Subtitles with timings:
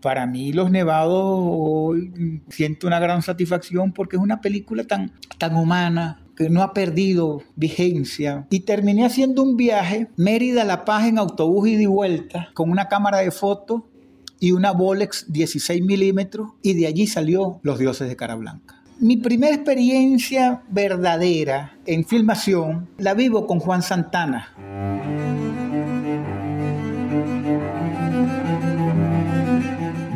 [0.00, 1.96] Para mí Los Nevados
[2.48, 7.42] siento una gran satisfacción porque es una película tan, tan humana, que no ha perdido
[7.56, 8.46] vigencia.
[8.48, 12.86] Y terminé haciendo un viaje, Mérida La Paz en autobús y de vuelta, con una
[12.86, 13.82] cámara de fotos
[14.38, 18.80] y una Bolex 16 milímetros, y de allí salió Los Dioses de Cara Blanca.
[19.00, 24.97] Mi primera experiencia verdadera en filmación la vivo con Juan Santana.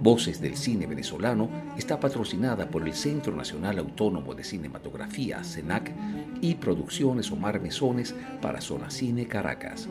[0.00, 5.92] Voces del Cine Venezolano está patrocinada por el Centro Nacional Autónomo de Cinematografía, CENAC,
[6.40, 9.88] y Producciones Omar Mesones para Zona Cine Caracas.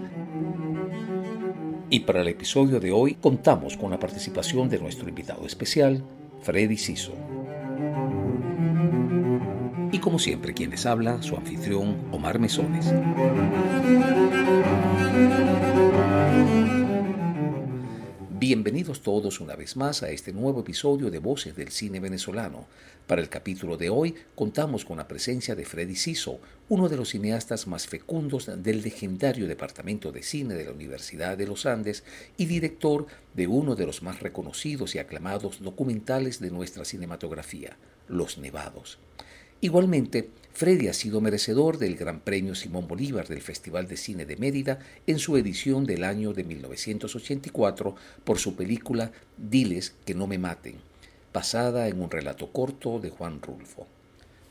[1.89, 6.03] Y para el episodio de hoy contamos con la participación de nuestro invitado especial,
[6.41, 7.13] Freddy Siso.
[9.91, 12.93] Y como siempre, quien les habla, su anfitrión, Omar Mesones.
[18.39, 22.67] Bienvenidos todos una vez más a este nuevo episodio de Voces del Cine Venezolano.
[23.07, 27.09] Para el capítulo de hoy contamos con la presencia de Freddy Siso, uno de los
[27.09, 32.03] cineastas más fecundos del legendario Departamento de Cine de la Universidad de los Andes
[32.37, 37.75] y director de uno de los más reconocidos y aclamados documentales de nuestra cinematografía,
[38.07, 38.99] Los Nevados.
[39.61, 44.37] Igualmente, Freddy ha sido merecedor del Gran Premio Simón Bolívar del Festival de Cine de
[44.37, 50.39] Mérida en su edición del año de 1984 por su película Diles que no me
[50.39, 50.77] maten,
[51.31, 53.85] basada en un relato corto de Juan Rulfo.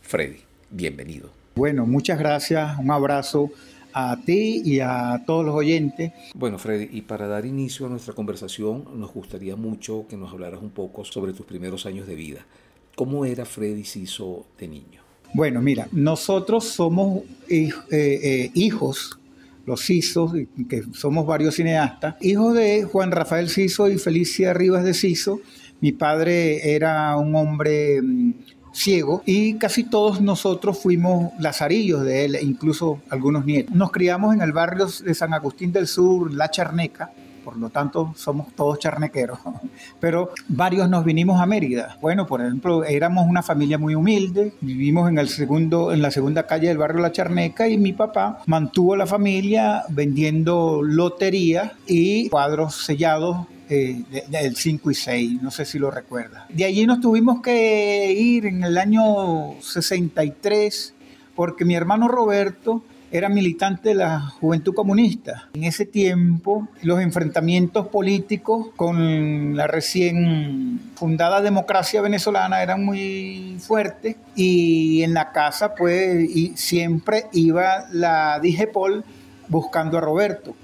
[0.00, 0.38] Freddy,
[0.70, 1.32] bienvenido.
[1.56, 3.50] Bueno, muchas gracias, un abrazo
[3.92, 6.12] a ti y a todos los oyentes.
[6.34, 10.62] Bueno, Freddy, y para dar inicio a nuestra conversación, nos gustaría mucho que nos hablaras
[10.62, 12.46] un poco sobre tus primeros años de vida.
[12.94, 15.05] ¿Cómo era Freddy Siso de niño?
[15.34, 19.18] Bueno, mira, nosotros somos eh, eh, hijos,
[19.66, 20.32] los Sisos,
[20.68, 25.40] que somos varios cineastas, hijos de Juan Rafael Siso y Felicia Rivas de Siso.
[25.80, 28.32] Mi padre era un hombre mm,
[28.72, 33.74] ciego y casi todos nosotros fuimos lazarillos de él, incluso algunos nietos.
[33.74, 37.10] Nos criamos en el barrio de San Agustín del Sur, La Charneca,
[37.46, 39.38] por lo tanto somos todos charnequeros,
[40.00, 41.96] pero varios nos vinimos a Mérida.
[42.00, 46.48] Bueno, por ejemplo, éramos una familia muy humilde, vivimos en, el segundo, en la segunda
[46.48, 52.84] calle del barrio La Charneca y mi papá mantuvo la familia vendiendo lotería y cuadros
[52.84, 56.46] sellados eh, del 5 y 6, no sé si lo recuerda.
[56.48, 60.94] De allí nos tuvimos que ir en el año 63
[61.36, 62.82] porque mi hermano Roberto
[63.18, 65.48] era militante de la Juventud Comunista.
[65.54, 74.16] En ese tiempo, los enfrentamientos políticos con la recién fundada democracia venezolana eran muy fuertes
[74.34, 79.04] y en la casa, pues, siempre iba la DIGEPOL
[79.48, 80.54] buscando a Roberto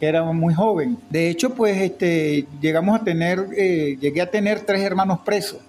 [0.00, 0.98] que era muy joven.
[1.10, 5.60] De hecho, pues este, llegamos a tener, eh, llegué a tener tres hermanos presos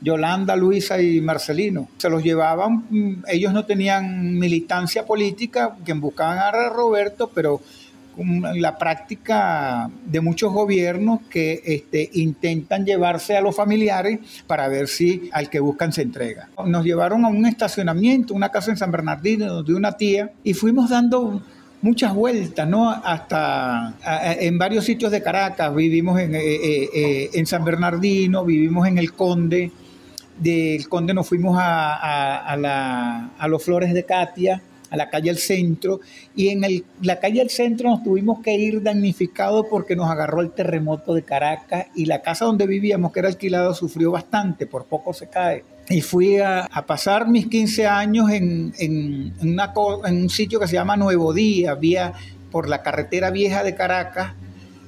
[0.00, 1.88] Yolanda, Luisa y Marcelino.
[1.98, 7.60] Se los llevaban, mm, ellos no tenían militancia política, quien buscaban a Roberto, pero
[8.16, 15.28] la práctica de muchos gobiernos que este, intentan llevarse a los familiares para ver si
[15.32, 16.48] al que buscan se entrega.
[16.64, 20.90] Nos llevaron a un estacionamiento, una casa en San Bernardino de una tía, y fuimos
[20.90, 21.42] dando
[21.82, 22.90] muchas vueltas, ¿no?
[22.90, 23.94] Hasta
[24.40, 28.96] en varios sitios de Caracas, vivimos en, eh, eh, eh, en San Bernardino, vivimos en
[28.96, 29.70] El Conde,
[30.38, 32.56] del Conde nos fuimos a,
[33.48, 36.00] los Flores de Katia, a la calle del centro,
[36.36, 36.62] y en
[37.02, 41.22] la calle del centro nos tuvimos que ir damnificados porque nos agarró el terremoto de
[41.22, 45.64] Caracas y la casa donde vivíamos, que era alquilada, sufrió bastante, por poco se cae.
[45.88, 51.32] Y fui a, pasar mis 15 años en, en, un sitio que se llama Nuevo
[51.34, 52.14] Día, vía
[52.50, 54.32] por la carretera vieja de Caracas,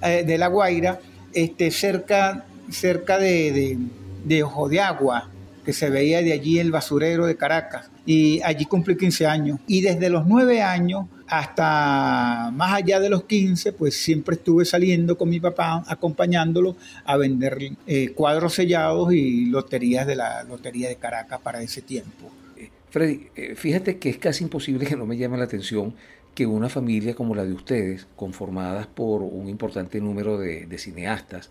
[0.03, 1.01] eh, de La Guaira,
[1.34, 3.78] este, cerca, cerca de,
[4.25, 5.28] de Ojo de Agua,
[5.66, 7.91] que se veía de allí el basurero de Caracas.
[8.07, 9.59] Y allí cumplí 15 años.
[9.66, 15.18] Y desde los 9 años hasta más allá de los 15, pues siempre estuve saliendo
[15.18, 17.59] con mi papá, acompañándolo a vender
[17.89, 22.30] eh, cuadros sellados y loterías de la Lotería de Caracas para ese tiempo.
[22.57, 25.97] Eh, Freddy, eh, fíjate que es casi imposible que no me llame la atención
[26.33, 31.51] que una familia como la de ustedes, conformadas por un importante número de, de cineastas,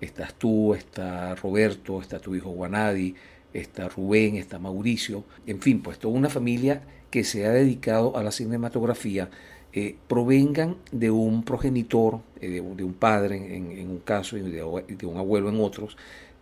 [0.00, 3.14] estás tú, está Roberto, está tu hijo Guanadi,
[3.52, 8.22] está Rubén, está Mauricio, en fin, pues toda una familia que se ha dedicado a
[8.22, 9.30] la cinematografía
[9.72, 15.16] eh, provengan de un progenitor, eh, de, un padre en, un caso y de, un
[15.16, 15.96] abuelo en otros,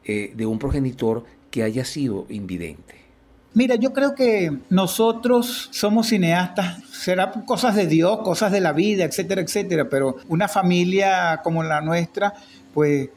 [0.05, 2.95] eh, de un progenitor que haya sido invidente.
[3.53, 9.05] Mira, yo creo que nosotros somos cineastas, será cosas de Dios, cosas de la vida,
[9.05, 12.35] etcétera, etcétera, pero una familia como la nuestra,
[12.73, 13.11] pues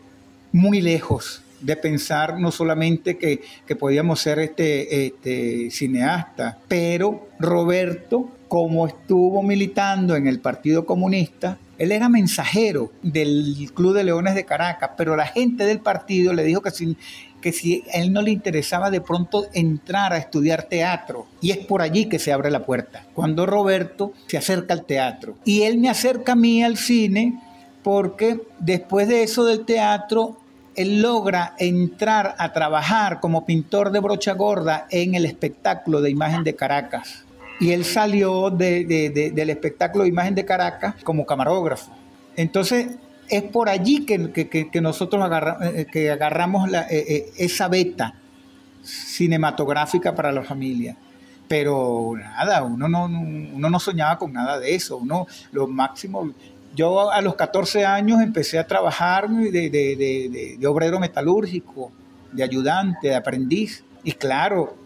[0.51, 3.41] muy lejos de pensar no solamente que,
[3.75, 11.91] podíamos ser este, este cineasta, pero Roberto, como estuvo militando en el Partido Comunista, él
[11.91, 16.61] era mensajero del Club de Leones de Caracas, pero la gente del partido le dijo
[16.61, 16.97] que si,
[17.39, 21.27] que si a él no le interesaba de pronto entrar a estudiar teatro.
[21.39, 25.35] Y es por allí que se abre la puerta, cuando Roberto se acerca al teatro.
[25.45, 27.39] Y él me acerca a mí al cine
[27.83, 30.37] porque después de eso del teatro,
[30.77, 36.43] él logra entrar a trabajar como pintor de brocha gorda en el espectáculo de imagen
[36.43, 37.25] de Caracas
[37.59, 41.91] y él salió del espectáculo de imagen de Caracas como camarógrafo.
[42.35, 42.87] Entonces,
[43.27, 45.29] es por allí que, nosotros
[45.73, 48.13] eh, que agarramos eh, eh, esa beta
[48.83, 50.95] cinematográfica para la familia.
[51.47, 54.97] Pero nada, uno no, no soñaba con nada de eso.
[54.97, 56.33] Uno, lo máximo,
[56.77, 61.91] yo a los 14 años empecé a trabajar de obrero metalúrgico,
[62.31, 63.83] de ayudante, de aprendiz.
[64.03, 64.77] Y claro,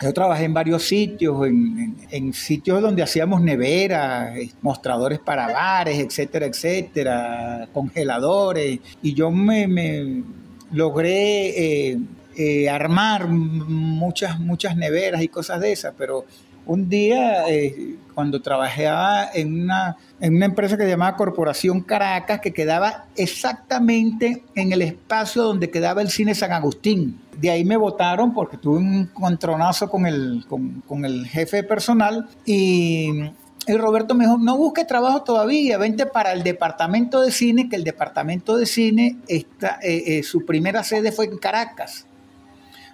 [0.00, 4.32] yo trabajé en varios sitios, en, sitios donde hacíamos neveras,
[4.62, 8.78] mostradores para bares, etcétera, etcétera, congeladores.
[9.02, 10.22] Y yo me,
[10.70, 11.98] logré eh,
[12.36, 16.24] eh, armar muchas, muchas neveras y cosas de esas, pero
[16.66, 22.40] un día, eh, cuando trabajaba en una, en una empresa que se llamaba Corporación Caracas,
[22.40, 27.20] que quedaba exactamente en el espacio donde quedaba el cine San Agustín.
[27.40, 33.30] De ahí me votaron porque tuve un contronazo con el, con, el jefe personal y
[33.68, 37.76] y Roberto me dijo, no busque trabajo todavía, vente para el departamento de cine, que
[37.76, 42.07] el departamento de cine, está, eh, eh, su primera sede fue en Caracas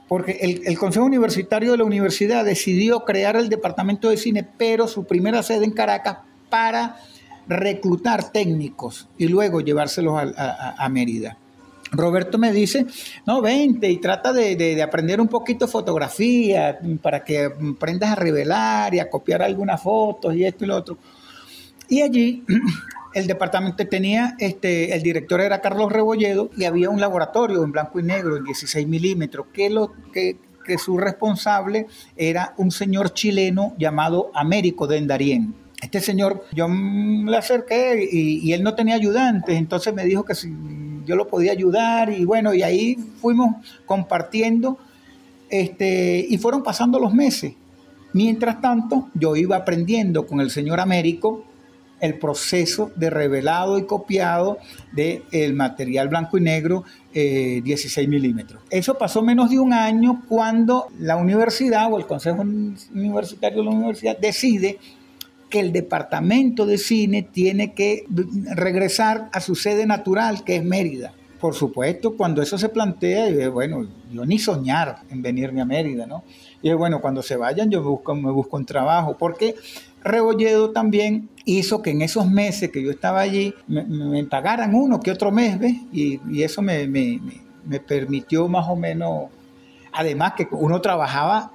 [0.09, 5.05] porque el, Consejo Universitario de la universidad decidió crear el departamento de cine, pero su
[5.05, 6.19] primera sede en Caracas
[6.51, 6.97] para
[7.47, 11.37] reclutar técnicos y luego llevárselos a, Mérida.
[11.91, 12.87] Roberto me dice,
[13.27, 19.01] no, vente y trata de, aprender un poquito fotografía para que aprendas a revelar y
[19.01, 20.99] a copiar algunas fotos y esto y lo otro.
[21.89, 22.45] Y allí
[23.15, 28.01] el departamento tenía, este, el director era Carlos Rebolledo y había un laboratorio en blanco
[28.01, 30.37] y negro, en 16 milímetros, que, lo, que,
[30.79, 35.55] su responsable era un señor chileno llamado Américo Dendarien.
[35.81, 40.35] Este señor, yo le acerqué y, y, él no tenía ayudantes, entonces me dijo que
[40.35, 40.51] si
[41.05, 43.57] yo lo podía ayudar y bueno, y ahí fuimos
[43.87, 44.79] compartiendo
[45.51, 47.55] este, y fueron pasando los meses.
[48.13, 51.45] Mientras tanto, yo iba aprendiendo con el señor Américo
[52.01, 54.59] el proceso de revelado y copiado
[54.93, 58.63] del material blanco y negro 16 eh, milímetros.
[58.71, 63.71] Eso pasó menos de un año cuando la universidad o el Consejo Universitario de la
[63.71, 64.79] Universidad decide
[65.49, 68.05] que el departamento de cine tiene que
[68.57, 71.13] regresar a su sede natural, que es Mérida.
[71.41, 76.25] Por supuesto, cuando eso se plantea, bueno, yo ni soñar en venirme a Mérida, ¿no?
[76.63, 79.55] Y bueno, cuando se vayan yo busco, me busco un trabajo, porque
[80.05, 85.11] Rebolledo también hizo que en esos meses que yo estaba allí me, pagaran uno que
[85.11, 85.77] otro mes, ¿ves?
[85.93, 87.21] Y, eso me,
[87.87, 89.31] permitió más o menos,
[89.93, 91.53] además que uno trabajaba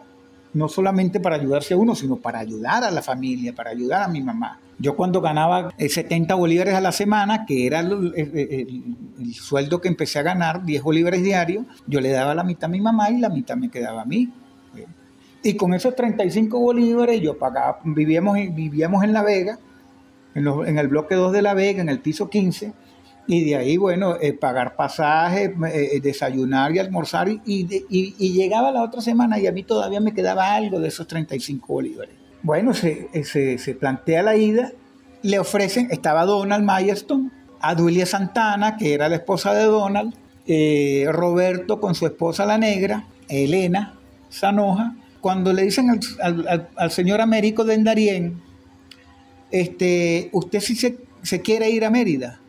[0.51, 4.07] no solamente para ayudarse a uno, sino para ayudar a la familia, para ayudar a
[4.07, 4.59] mi mamá.
[4.79, 9.89] Yo cuando ganaba 70 eh, bolívares a la semana, que era el, el, sueldo que
[9.89, 13.19] empecé a ganar, 10 bolívares diarios, yo le daba la mitad a mi mamá y
[13.19, 14.31] la mitad me quedaba a mí.
[15.41, 19.57] Y con esos 35 bolívares yo pagaba, vivíamos, vivíamos en La Vega,
[20.35, 22.73] en, el bloque 2 de La Vega, en el piso 15,
[23.27, 28.71] y de ahí, bueno, eh, pagar pasajes, eh, eh, desayunar y almorzar, y, y, llegaba
[28.71, 32.15] la otra semana y a mí todavía me quedaba algo de esos 35 bolívares.
[32.41, 34.71] Bueno, se, se, se plantea la ida,
[35.21, 37.31] le ofrecen, estaba Donald Mayerstone,
[37.61, 40.15] a Duilia Santana, que era la esposa de Donald,
[41.11, 47.73] Roberto con su esposa la negra, Elena Sanoja, cuando le dicen al, señor Américo de
[47.75, 48.41] Endarien,
[49.51, 52.39] este, usted sí se, quiere ir a Mérida.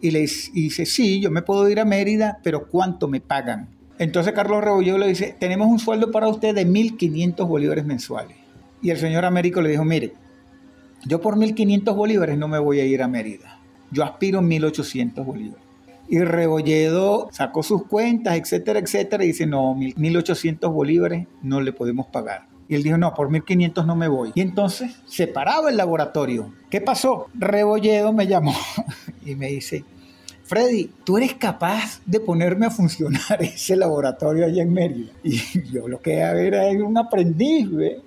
[0.00, 3.68] Y le dice, sí, yo me puedo ir a Mérida, pero ¿cuánto me pagan?
[3.98, 8.36] Entonces Carlos Rebolledo le dice, tenemos un sueldo para usted de 1.500 bolívares mensuales.
[8.82, 10.12] Y el señor Américo le dijo, mire,
[11.06, 13.58] yo por 1.500 bolívares no me voy a ir a Mérida.
[13.90, 15.65] Yo aspiro a 1.800 bolívares.
[16.08, 22.06] Y Rebolledo sacó sus cuentas, etcétera, etcétera, y dice, no, 1.800 bolívares no le podemos
[22.06, 22.46] pagar.
[22.68, 24.32] Y él dijo, no, por 1500 no me voy.
[24.34, 26.52] Y entonces se paraba el laboratorio.
[26.70, 27.26] ¿Qué pasó?
[27.34, 28.54] Rebolledo me llamó
[29.24, 29.84] y me dice,
[30.44, 35.12] Freddy, ¿tú eres capaz de ponerme a funcionar ese laboratorio allá en Mérida?
[35.24, 35.40] Y
[35.72, 38.00] yo lo que era un aprendiz, ¿ve?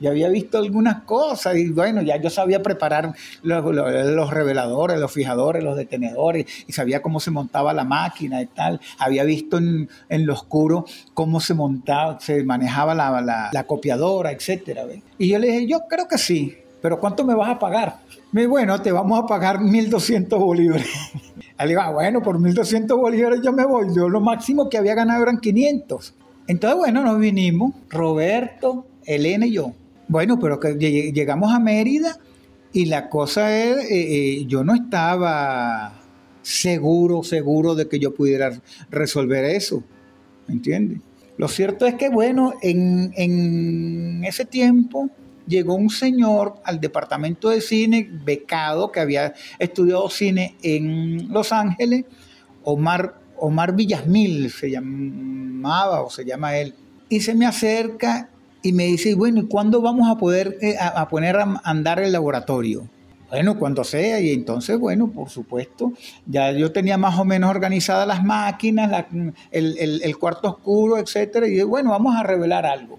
[0.00, 3.12] Ya había visto algunas cosas y bueno, ya yo sabía preparar
[3.42, 8.80] los, reveladores, los fijadores, los detenedores y sabía cómo se montaba la máquina y tal.
[8.98, 14.84] Había visto en, lo oscuro cómo se montaba, se manejaba la, copiadora, etcétera.
[15.18, 17.96] Y yo le dije, yo creo que sí, pero ¿cuánto me vas a pagar?
[18.30, 20.86] Me bueno, te vamos a pagar 1.200 bolívares.
[21.58, 23.88] Le digo, ah, bueno, por 1.200 bolívares yo me voy.
[23.92, 26.14] Yo lo máximo que había ganado eran 500.
[26.46, 29.72] Entonces, bueno, nos vinimos, Roberto, Elena y yo.
[30.08, 30.74] Bueno, pero que
[31.12, 32.18] llegamos a Mérida
[32.72, 36.00] y la cosa es, eh, eh, yo no estaba
[36.42, 38.58] seguro, seguro de que yo pudiera
[38.90, 39.84] resolver eso,
[40.46, 41.00] ¿me entiendes?
[41.36, 45.10] Lo cierto es que, bueno, en, en ese tiempo
[45.46, 52.06] llegó un señor al departamento de cine, becado, que había estudiado cine en Los Ángeles,
[52.64, 56.74] Omar, Omar Villasmil se llamaba o se llama él,
[57.08, 58.30] y se me acerca
[58.62, 62.12] y me dice, bueno, ¿y cuándo vamos a poder eh, a, poner a andar el
[62.12, 62.88] laboratorio?
[63.30, 65.92] Bueno, cuando sea, y entonces, bueno, por supuesto,
[66.24, 69.04] ya yo tenía más o menos organizadas las máquinas,
[69.50, 72.98] el, cuarto oscuro, etcétera, y bueno, vamos a revelar algo.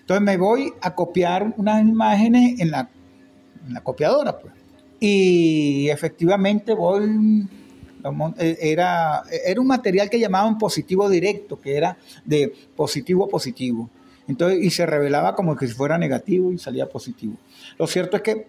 [0.00, 2.90] Entonces me voy a copiar unas imágenes en la,
[3.66, 4.52] en la copiadora, pues.
[5.00, 7.48] Y efectivamente voy,
[8.38, 13.88] eh, era, era un material que llamaban positivo directo, que era de positivo a positivo.
[14.30, 17.34] Entonces, y se revelaba como que si fuera negativo y salía positivo.
[17.76, 18.46] Lo cierto es que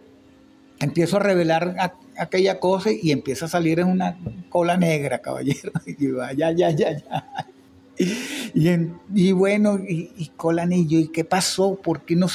[0.80, 1.76] empiezo a revelar
[2.16, 4.16] aquella cosa y empieza a salir en una
[4.50, 5.72] cola negra, caballero.
[5.88, 7.48] Y ya, ya, ya, ya.
[9.16, 11.74] Y, bueno, y, cola negra, ¿y qué pasó?
[11.76, 12.28] ¿Por qué, no,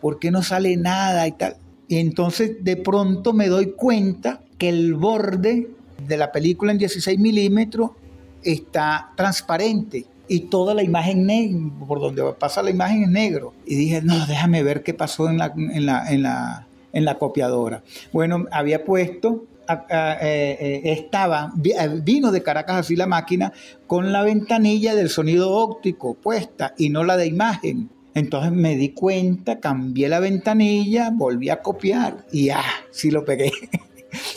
[0.00, 1.56] ¿Por qué no sale nada y tal?
[1.86, 5.70] Y entonces de pronto me doy cuenta que el borde
[6.04, 7.92] de la película en 16 milímetros
[8.42, 13.54] está transparente y toda la imagen negra, por donde pasa la imagen es negro.
[13.66, 17.18] Y dije, no, déjame ver qué pasó en la, en la, en la, en la
[17.18, 17.82] copiadora.
[18.12, 23.52] Bueno, había puesto, eh, eh, estaba, eh, vino de Caracas así la máquina
[23.86, 27.90] con la ventanilla del sonido óptico puesta y no la de imagen.
[28.14, 33.52] Entonces me di cuenta, cambié la ventanilla, volví a copiar y ah, sí lo pegué.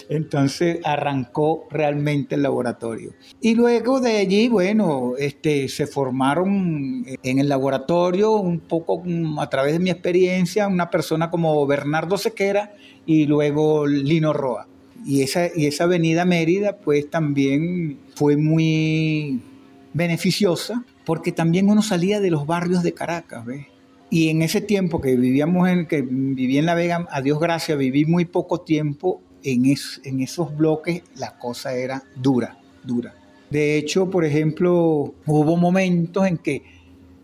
[0.10, 3.14] Entonces arrancó realmente el laboratorio.
[3.42, 9.04] Y luego de allí, bueno, este, se formaron en el laboratorio un poco
[9.40, 12.74] a través de mi experiencia una persona como Bernardo Sequera
[13.06, 14.68] y luego Lino Roa.
[15.06, 19.42] Y esa, y esa avenida Mérida pues también fue muy
[19.94, 23.66] beneficiosa porque también uno salía de los barrios de Caracas, ¿ves?
[24.10, 27.78] Y en ese tiempo que vivíamos en, que viví en La Vega, a Dios gracias,
[27.78, 33.13] viví muy poco tiempo en, en esos bloques la cosa era dura, dura.
[33.50, 36.63] De hecho, por ejemplo, hubo momentos en que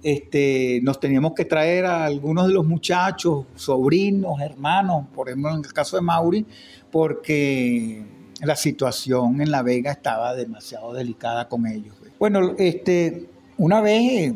[0.03, 5.57] este, nos teníamos que traer a algunos de los muchachos, sobrinos, hermanos, por ejemplo en
[5.65, 6.45] el caso de Mauri,
[6.91, 8.03] porque
[8.41, 11.95] la situación en La Vega estaba demasiado delicada con ellos.
[12.19, 14.33] Bueno, este, una vez,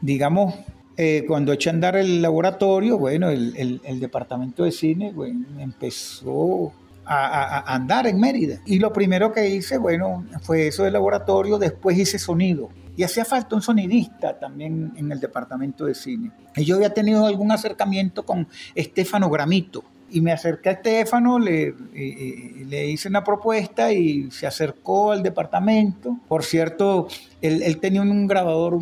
[0.00, 0.54] digamos,
[0.96, 6.72] eh, cuando eché a andar el laboratorio, bueno, el, el departamento de cine bueno, empezó
[7.04, 8.60] a, andar en Mérida.
[8.66, 12.70] Y lo primero que hice, bueno, fue eso del laboratorio, después hice sonido.
[12.96, 16.30] Y hacía falta un sonidista también en el departamento de cine.
[16.54, 19.82] Y yo había tenido algún acercamiento con Estefano Gramito.
[20.10, 26.18] Y me acerqué a Estefano, le, le hice una propuesta y se acercó al departamento.
[26.28, 27.08] Por cierto,
[27.40, 28.78] él, él tenía un grabador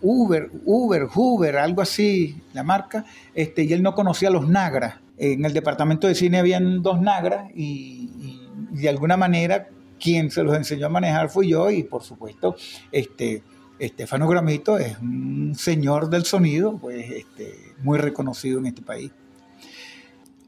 [0.00, 5.44] Uber, Uber, Hoover, algo así, la marca, este, y él no conocía los Nagra en
[5.44, 8.38] el departamento de cine habían dos nagras y,
[8.70, 12.54] de alguna manera quien se los enseñó a manejar fui yo y por supuesto
[12.92, 13.42] este
[13.78, 19.12] Estefano Gramito es un señor del sonido pues este, muy reconocido en este país.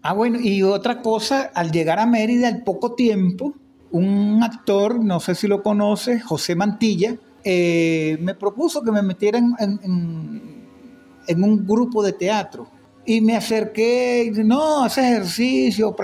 [0.03, 3.55] Ah, bueno, y otra cosa, al llegar a Mérida al poco tiempo,
[3.93, 9.39] un actor, no sé si lo conoce, José Mantilla, eh, me propuso que me metiera
[9.39, 12.80] en un grupo de teatro
[13.11, 15.97] y me acerqué no, hace ejercicio,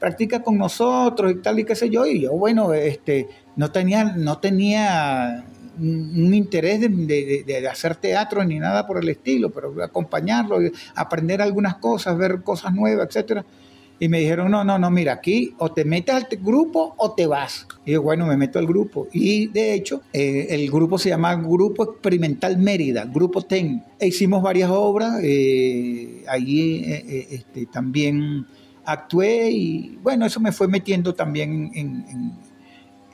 [0.00, 2.04] practica con nosotros y tal y qué sé yo.
[2.04, 5.44] Y yo, bueno, este, no tenía, no tenía
[5.78, 10.58] un interés de, hacer teatro ni nada por el estilo, pero acompañarlo,
[10.96, 13.44] aprender algunas cosas, ver cosas nuevas, etc.
[14.00, 17.26] Y me dijeron, no, no, no, mira, aquí o te metes al grupo o te
[17.26, 17.66] vas.
[17.84, 19.08] Y yo, bueno, me meto al grupo.
[19.12, 23.82] Y de hecho, eh, el grupo se llama Grupo Experimental Mérida, Grupo TEN.
[23.98, 28.46] E hicimos varias obras, eh, ahí eh, este, también
[28.84, 32.32] actué y bueno, eso me fue metiendo también en,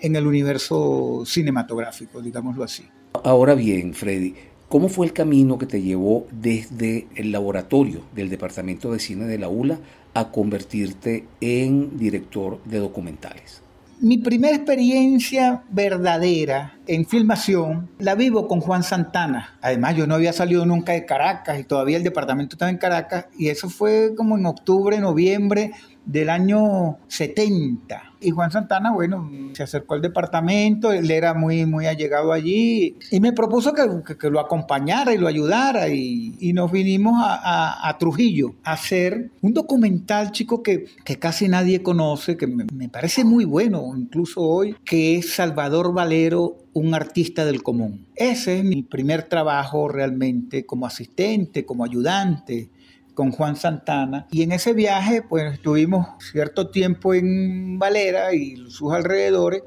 [0.01, 2.85] en el universo cinematográfico, digámoslo así.
[3.25, 4.35] Ahora bien, Freddy,
[4.75, 9.39] ¿Cómo fue el camino que te llevó desde el laboratorio del Departamento de Cine de
[9.39, 9.79] la ULA
[10.15, 13.63] a convertirte en director de documentales?
[14.01, 19.57] Mi primera experiencia verdadera en filmación la vivo con Juan Santana.
[19.63, 23.27] Además, yo no había salido nunca de Caracas y todavía el departamento estaba en Caracas
[23.39, 25.71] y eso fue como en octubre, noviembre
[26.05, 28.13] del año 70.
[28.21, 33.21] Y Juan Santana, bueno, se acercó al departamento, él era muy, muy allegado allí y
[33.21, 39.31] me propuso que, lo acompañara y lo ayudara y, nos vinimos a, Trujillo a hacer
[39.43, 40.87] un documental, chico, que,
[41.19, 46.57] casi nadie conoce, que me, me parece muy bueno, incluso hoy, que es Salvador Valero,
[46.73, 48.07] un artista del común.
[48.17, 52.71] Ese es mi primer trabajo realmente como asistente, como ayudante
[53.15, 54.27] con Juan Santana.
[54.31, 59.63] Y en ese viaje, pues estuvimos cierto tiempo en Valera y sus alrededores,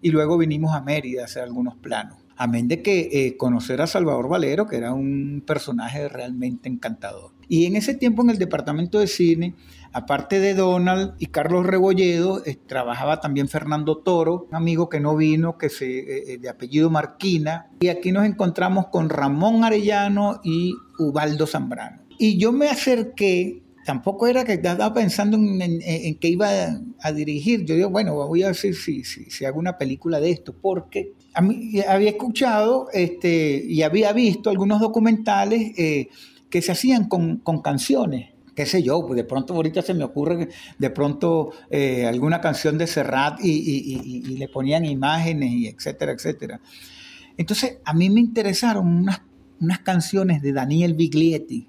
[0.00, 2.18] y luego vinimos a Mérida a hacer algunos planos.
[2.36, 7.30] Amén de que eh, conocer a Salvador Valero, que era un personaje realmente encantador.
[7.48, 9.54] Y en ese tiempo en el departamento de cine,
[9.92, 15.16] aparte de Donald y Carlos Rebolledo, eh, trabajaba también Fernando Toro, un amigo que no
[15.16, 17.70] vino, que se, eh, de apellido Marquina.
[17.80, 22.03] Y aquí nos encontramos con Ramón Arellano y Ubaldo Zambrano.
[22.18, 26.48] Y yo me acerqué, tampoco era que estaba pensando en, que iba
[27.00, 27.64] a, dirigir.
[27.64, 31.40] Yo digo, bueno, voy a ver si, si, hago una película de esto, porque a
[31.40, 36.08] mí, había escuchado este, y había visto algunos documentales eh,
[36.50, 40.48] que se hacían con, canciones qué sé yo, pues de pronto ahorita se me ocurre
[40.78, 46.60] de pronto eh, alguna canción de Serrat y, le ponían imágenes y etcétera, etcétera.
[47.36, 49.22] Entonces a mí me interesaron unas,
[49.60, 51.66] unas canciones de Daniel Biglietti,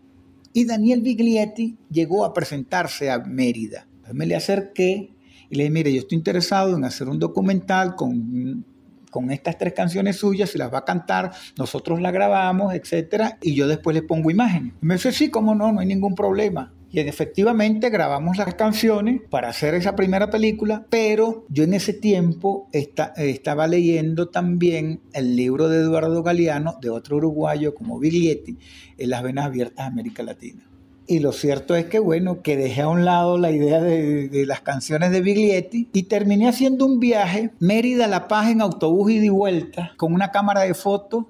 [0.55, 3.89] y Daniel Biglietti llegó a presentarse a Mérida.
[4.13, 5.13] Me le acerqué
[5.50, 8.63] y le dije, mire, yo estoy interesado en hacer un documental con,
[9.12, 13.53] con estas tres canciones suyas, se las va a cantar, nosotros la grabamos, etcétera, y
[13.53, 14.71] yo después le pongo imágenes.
[14.81, 16.73] Y me dice, sí, cómo no, no hay ningún problema.
[16.95, 22.69] Y efectivamente grabamos las canciones para hacer esa primera película, pero yo en ese tiempo
[22.71, 28.58] estaba leyendo también el libro de Eduardo Galeano, de otro uruguayo como Biglietti,
[28.97, 30.63] en las venas abiertas de América Latina.
[31.05, 34.62] Y lo cierto es que, bueno, que dejé a un lado la idea de, las
[34.62, 39.91] canciones de Biglietti y terminé haciendo un viaje Mérida-La Paz en autobús y de vuelta
[39.97, 41.25] con una cámara de fotos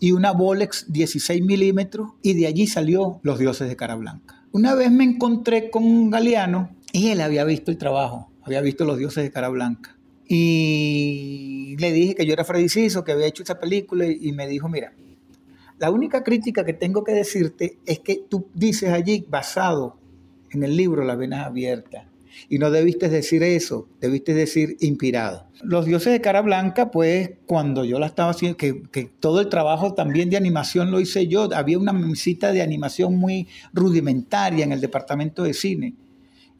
[0.00, 4.41] y una Bolex 16 milímetros y de allí salió Los Dioses de Cara Blanca.
[4.52, 8.84] Una vez me encontré con un galeano y él había visto el trabajo, había visto
[8.84, 9.96] Los Dioses de Cara Blanca.
[10.28, 14.46] Y le dije que yo era Freddy Ciso, que había hecho esa película y me
[14.46, 14.92] dijo, mira,
[15.78, 19.96] la única crítica que tengo que decirte es que tú dices allí, basado
[20.50, 22.04] en el libro Las Venas Abiertas,
[22.48, 25.46] y no debiste decir eso, debiste decir inspirado.
[25.62, 29.48] Los dioses de cara blanca, pues cuando yo la estaba haciendo, que, que, todo el
[29.48, 34.72] trabajo también de animación lo hice yo, había una mesita de animación muy rudimentaria en
[34.72, 35.94] el departamento de cine.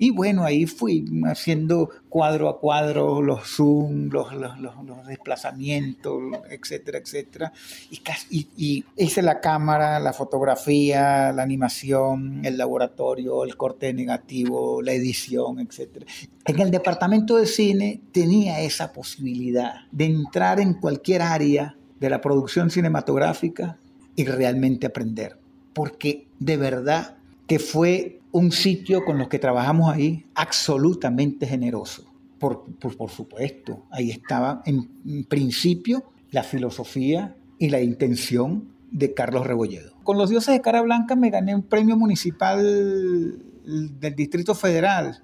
[0.02, 7.52] Y bueno, ahí fui haciendo cuadro a cuadro los zoom, los, los, desplazamientos, etcétera, etcétera.
[8.28, 14.92] Y, y, hice la cámara, la fotografía, la animación, el laboratorio, el corte negativo, la
[14.92, 16.06] edición, etcétera.
[16.46, 22.20] En el departamento de cine tenía esa posibilidad de entrar en cualquier área de la
[22.20, 23.78] producción cinematográfica
[24.16, 25.38] y realmente aprender.
[25.72, 27.18] Porque de verdad
[27.52, 32.10] que fue un sitio con los que trabajamos ahí absolutamente generoso.
[32.38, 39.92] Por, por, supuesto, ahí estaba en principio la filosofía y la intención de Carlos Rebolledo.
[40.02, 42.58] Con los dioses de cara blanca me gané un premio municipal
[44.00, 45.22] del Distrito Federal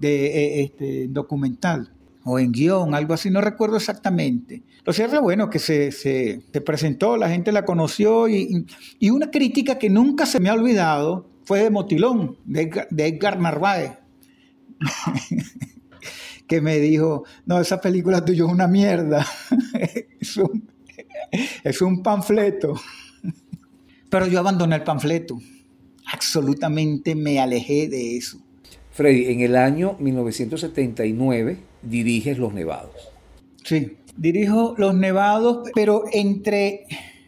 [0.00, 1.92] de eh, este, documental
[2.24, 4.64] o en guion, algo así, no recuerdo exactamente.
[4.84, 8.66] Lo cierto bueno que se, se, presentó, la gente la conoció y,
[8.98, 13.92] y, una crítica que nunca se me ha olvidado fue de Motilón, de Edgar, Narváez,
[16.46, 19.26] que me dijo, no, esa película tuya es una mierda,
[21.64, 22.74] es un, panfleto.
[24.08, 25.38] Pero yo abandoné el panfleto,
[26.12, 28.38] absolutamente me alejé de eso.
[28.90, 33.10] Freddy, en el año 1979 diriges Los Nevados.
[33.62, 36.86] Sí, dirijo Los Nevados, pero entre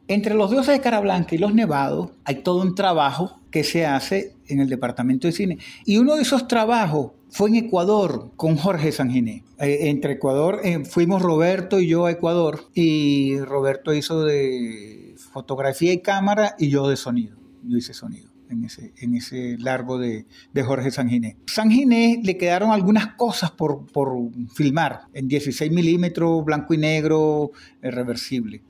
[0.08, 3.86] Entre los dioses de cara blanca y los nevados hay todo un trabajo que se
[3.86, 5.58] hace en el departamento de cine.
[5.84, 9.44] Y uno de esos trabajos fue en Ecuador con Jorge Sanginé.
[9.58, 15.92] Eh, entre Ecuador, eh, fuimos Roberto y yo a Ecuador y Roberto hizo de fotografía
[15.92, 17.36] y cámara y yo de sonido.
[17.62, 21.36] Yo hice sonido en ese, en ese largo de, de Jorge Sanginé.
[21.46, 24.12] Sanginé le quedaron algunas cosas por, por
[24.52, 28.62] filmar en 16 milímetros, blanco y negro, eh, reversible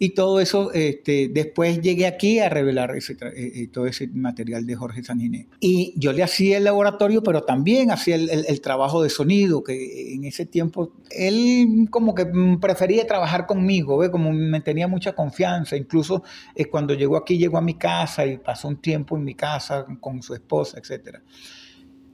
[0.00, 4.64] y todo eso, este, después llegué aquí a revelar ese, eh, eh, todo ese material
[4.64, 5.48] de Jorge Sanginé.
[5.60, 10.14] Y yo le hacía el laboratorio, pero también hacía el, el, trabajo de sonido, que
[10.14, 12.26] en ese tiempo él como que
[12.60, 14.10] prefería trabajar conmigo, ¿ve?
[14.10, 15.76] como me tenía mucha confianza.
[15.76, 16.22] Incluso
[16.54, 19.84] eh, cuando llegó aquí, llegó a mi casa y pasó un tiempo en mi casa
[20.00, 21.18] con su esposa, etc.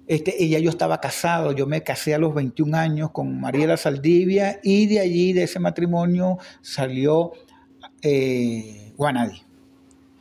[0.07, 4.59] Este, ella yo estaba casado, yo me casé a los 21 años con Mariela Saldivia
[4.63, 7.33] y de allí, de ese matrimonio, salió
[8.05, 8.93] eh,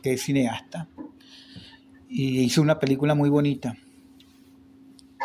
[0.02, 0.88] que es cineasta,
[2.08, 3.76] y hizo una película muy bonita.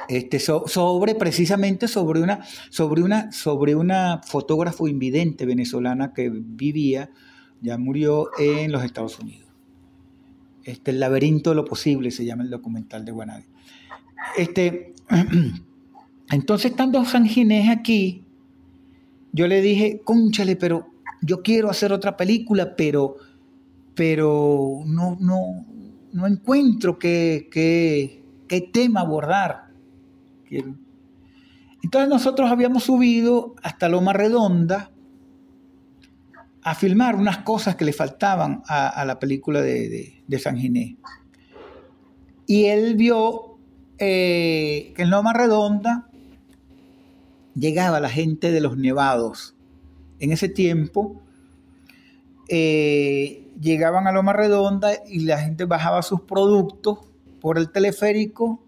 [0.07, 7.11] Este, sobre precisamente sobre una, sobre, una, sobre una fotógrafo invidente venezolana que vivía,
[7.61, 9.47] ya murió en los Estados Unidos.
[10.63, 13.45] Este, el laberinto de lo posible se llama el documental de Guanadi.
[14.37, 14.93] Este,
[16.31, 18.23] entonces, estando San Ginés aquí,
[19.31, 20.88] yo le dije, conchale, pero
[21.21, 23.17] yo quiero hacer otra película, pero,
[23.95, 25.65] pero no, no,
[26.11, 29.67] no encuentro qué, qué, tema abordar.
[31.83, 34.91] Entonces nosotros habíamos subido hasta Loma Redonda
[36.61, 40.95] a filmar unas cosas que le faltaban a, la película de, San Ginés.
[42.47, 43.59] Y él vio
[43.99, 46.09] eh, que en Loma Redonda
[47.53, 49.55] llegaba la gente de los nevados
[50.19, 51.21] en ese tiempo
[52.47, 56.99] eh, llegaban a Loma Redonda y la gente bajaba sus productos
[57.39, 58.63] por el teleférico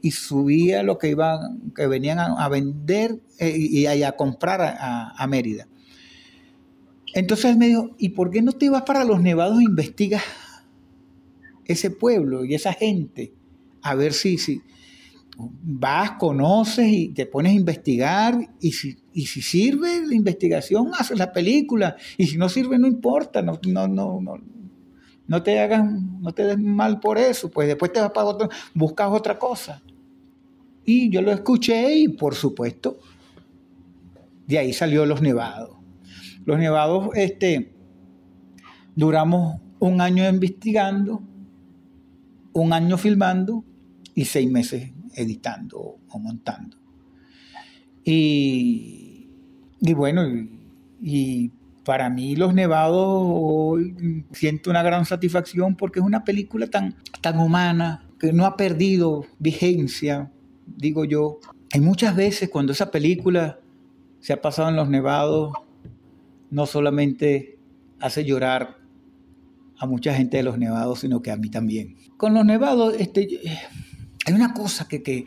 [0.00, 1.16] y subía lo que
[1.74, 5.66] que venían a, vender eh, y, a, comprar a, Mérida.
[7.14, 10.22] Entonces él me dijo, ¿y por qué no te ibas para los nevados e investigas
[11.64, 13.32] ese pueblo y esa gente?
[13.82, 14.60] A ver si, si,
[15.36, 21.18] vas, conoces y te pones a investigar y si, y si sirve la investigación, haces
[21.18, 24.36] la película y si no sirve, no importa, no, no, no, no,
[25.26, 28.48] no te hagan, no te des mal por eso, pues después te vas para otro,
[28.74, 29.82] buscas otra cosa.
[30.84, 32.98] Y yo lo escuché y por supuesto,
[34.46, 35.76] de ahí salió Los Nevados.
[36.44, 37.74] Los Nevados, este,
[38.94, 41.22] duramos un año investigando,
[42.52, 43.64] un año filmando
[44.14, 46.76] y seis meses editando o montando.
[48.04, 49.28] Y,
[49.80, 50.22] bueno,
[51.00, 51.50] y,
[51.84, 53.78] para mí Los Nevados
[54.32, 59.26] siento una gran satisfacción porque es una película tan, tan humana, que no ha perdido
[59.38, 60.32] vigencia,
[60.66, 61.40] digo yo.
[61.72, 63.58] Hay muchas veces cuando esa película
[64.20, 65.52] se ha pasado en Los Nevados,
[66.50, 67.58] no solamente
[68.00, 68.78] hace llorar
[69.78, 71.96] a mucha gente de Los Nevados, sino que a mí también.
[72.16, 73.28] Con Los Nevados, este,
[74.24, 75.26] hay una cosa que, que,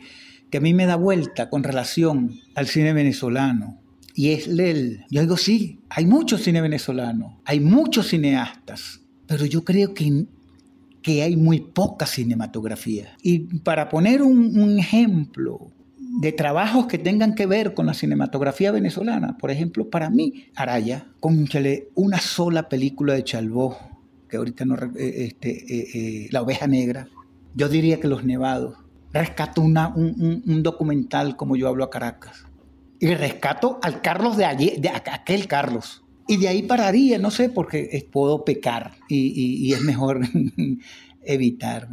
[0.56, 3.80] a mí me da vuelta con relación al cine venezolano.
[4.14, 9.64] Y es el, yo digo, sí, hay mucho cine venezolano, hay muchos cineastas, pero yo
[9.64, 10.26] creo que,
[11.02, 13.16] que hay muy poca cinematografía.
[13.22, 15.70] Y para poner un, un ejemplo
[16.20, 21.06] de trabajos que tengan que ver con la cinematografía venezolana, por ejemplo, para mí, Araya,
[21.20, 23.76] conchale, una sola película de Chalbó,
[24.28, 27.08] que ahorita no, eh, este, eh, eh, La oveja negra,
[27.54, 28.76] yo diría que Los Nevados,
[29.12, 32.44] rescato una, un, documental como yo hablo a Caracas.
[33.00, 36.04] Y rescato al Carlos de, ayer, de aquel Carlos.
[36.26, 40.20] Y de ahí pararía, no sé, porque puedo pecar y, es mejor
[41.22, 41.88] evitar.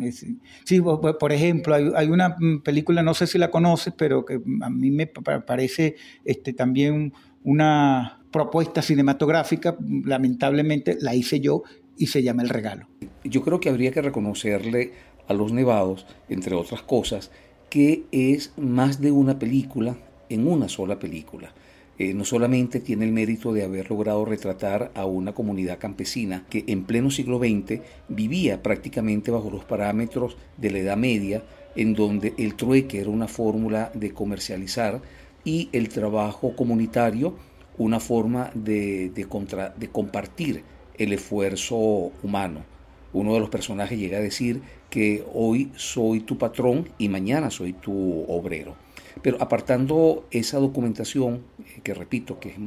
[0.65, 4.91] Sí, por ejemplo, hay, una película, no sé si la conoces, pero que a mí
[4.91, 11.63] me parece este, también una propuesta cinematográfica, lamentablemente la hice yo
[11.97, 12.89] y se llama El Regalo.
[13.23, 14.91] Yo creo que habría que reconocerle
[15.27, 17.31] a los nevados, entre otras cosas,
[17.69, 19.97] que es más de una película
[20.29, 21.53] en una sola película.
[21.97, 26.65] Eh, no solamente tiene el mérito de haber logrado retratar a una comunidad campesina que
[26.67, 31.43] en pleno siglo XX vivía prácticamente bajo los parámetros de la Edad Media,
[31.77, 35.01] en donde el trueque era una fórmula de comercializar
[35.45, 37.35] y el trabajo comunitario
[37.77, 40.63] una forma de, de compartir
[40.97, 41.77] el esfuerzo
[42.23, 42.74] humano.
[43.15, 47.71] Uno de los personajes llega a decir que hoy soy tu patrón y mañana soy
[47.71, 48.75] tu obrero.
[49.21, 52.57] Pero apartando esa documentación, eh, que repito, que es,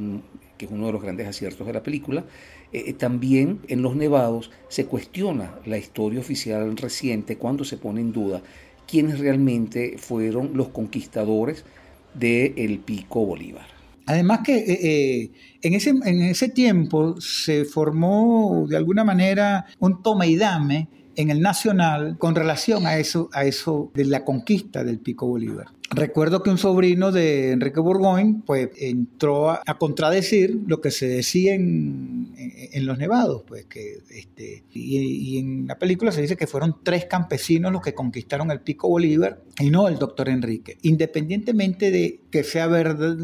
[0.70, 2.24] uno de los grandes aciertos de la película,
[2.72, 8.12] eh, también en Los Nevados se cuestiona la historia oficial reciente cuando se pone en
[8.12, 8.40] duda
[8.86, 11.66] quiénes realmente fueron los conquistadores
[12.14, 13.77] del Pico Bolívar.
[14.08, 20.02] Además que eh, eh, en, ese, en ese tiempo se formó de alguna manera un
[20.02, 24.84] toma y dame en el Nacional con relación a eso, a eso de la conquista
[24.84, 25.66] del Pico Bolívar.
[25.90, 31.54] Recuerdo que un sobrino de Enrique Borgoyne pues entró a, contradecir lo que se decía
[31.54, 36.76] en, en, Los Nevados, pues que este, y, en la película se dice que fueron
[36.84, 40.78] tres campesinos los que conquistaron el Pico Bolívar y no el doctor Enrique.
[40.82, 43.16] Independientemente de que sea verdad,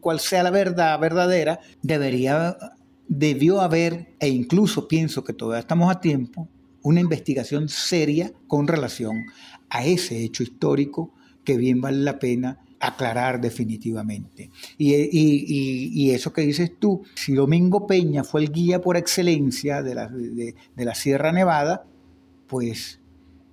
[0.00, 2.58] cual sea la verdad verdadera, debería
[3.08, 6.48] debió haber, e incluso pienso que todavía estamos a tiempo,
[6.82, 9.26] una investigación seria con relación
[9.68, 11.12] a ese hecho histórico
[11.44, 14.50] que bien vale la pena aclarar definitivamente.
[14.78, 20.08] Y, eso que dices tú, si Domingo Peña fue el guía por excelencia de la,
[20.08, 21.84] de, la Sierra Nevada,
[22.46, 23.00] pues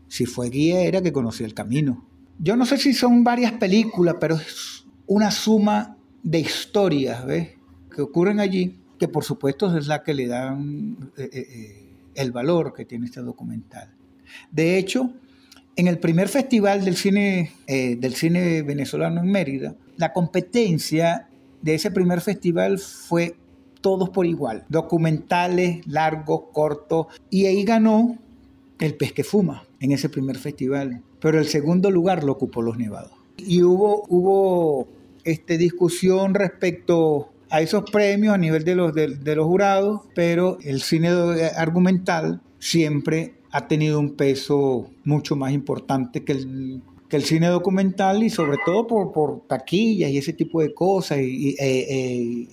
[0.08, 2.08] si fue guía era que conocía el camino.
[2.40, 7.50] Yo no sé si son varias películas, pero es una suma de historias ¿ves?
[7.94, 11.87] que ocurren allí, que por supuesto es la que le dan eh, eh, eh,
[12.18, 13.94] el valor que tiene este documental.
[14.52, 15.14] De hecho,
[15.76, 21.30] en el primer festival del cine, eh, del cine venezolano en Mérida, la competencia
[21.62, 23.36] de ese primer festival fue
[23.82, 28.18] todos por igual, documentales, largos, cortos, y ahí ganó
[28.80, 32.78] El pez que fuma en ese primer festival, pero el segundo lugar lo ocupó Los
[32.78, 33.14] Nevados.
[33.38, 34.88] Y hubo, hubo
[35.24, 40.82] este, discusión respecto a esos premios a nivel de los, de, los jurados, pero el
[40.82, 41.10] cine
[41.56, 48.24] argumental siempre ha tenido un peso mucho más importante que el, que el cine documental
[48.24, 52.48] y sobre todo por, por taquillas y ese tipo de cosas y, e, e,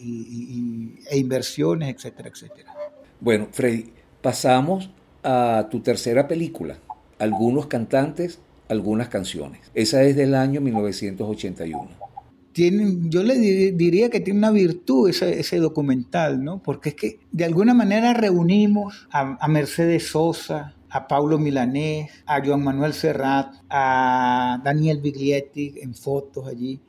[1.11, 2.73] e, inversiones, etcétera, etcétera.
[3.21, 3.87] Bueno, Freddy,
[4.23, 4.91] pasamos
[5.23, 6.79] a tu tercera película,
[7.19, 9.61] Algunos cantantes, algunas canciones.
[9.75, 12.04] Esa es del año 1981
[12.55, 13.39] yo le
[13.73, 16.63] diría que tiene una virtud ese, documental, ¿no?
[16.63, 22.63] Porque es que de alguna manera reunimos a, Mercedes Sosa, a Paulo Milanés, a Joan
[22.63, 26.81] Manuel Serrat, a Daniel Biglietti en fotos allí,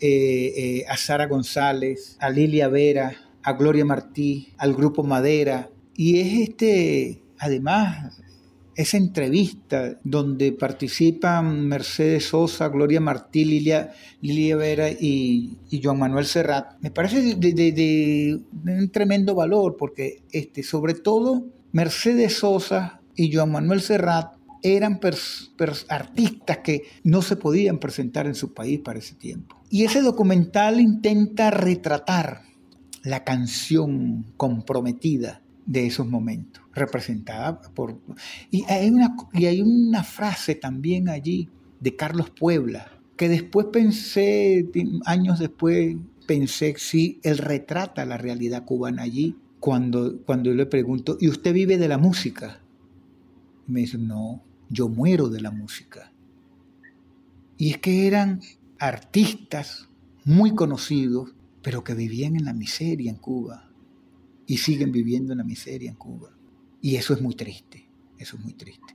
[0.00, 5.70] eh, eh, a Sara González, a Lilia Vera, a Gloria Martí, al Grupo Madera.
[5.94, 8.20] Y es este, además,
[8.76, 16.80] esa entrevista donde participan Mercedes Sosa, Gloria Martí, Lilia, Lilia Vera y, Joan Manuel Serrat,
[16.80, 23.80] me parece de, un tremendo valor porque este, sobre todo Mercedes Sosa y Joan Manuel
[23.80, 24.98] Serrat eran
[25.88, 29.60] artistas que no se podían presentar en su país para ese tiempo.
[29.68, 32.42] Y ese documental intenta retratar
[33.02, 37.98] la canción comprometida de esos momentos, representada por...
[38.50, 41.48] Y hay una, y hay una frase también allí
[41.80, 44.68] de Carlos Puebla, que después pensé,
[45.06, 45.96] años después,
[46.26, 51.54] pensé si él retrata la realidad cubana allí, cuando, cuando yo le pregunto, ¿y usted
[51.54, 52.60] vive de la música?
[53.66, 56.12] Me dice, no, yo muero de la música.
[57.56, 58.42] Y es que eran
[58.78, 59.88] artistas
[60.24, 63.73] muy conocidos, pero que vivían en la miseria en Cuba
[64.46, 66.30] y siguen viviendo en la miseria en Cuba.
[66.80, 68.94] Y eso es muy triste, eso es muy triste.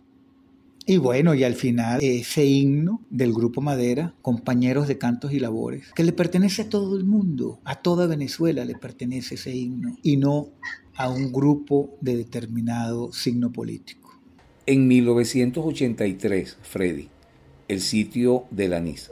[0.85, 5.91] Y bueno, y al final ese himno del Grupo Madera, compañeros de cantos y labores,
[5.93, 10.17] que le pertenece a todo el mundo, a toda Venezuela le pertenece ese himno, y
[10.17, 10.47] no
[10.95, 14.19] a un grupo de determinado signo político.
[14.65, 17.09] En 1983, Freddy,
[17.67, 19.11] el sitio del anís.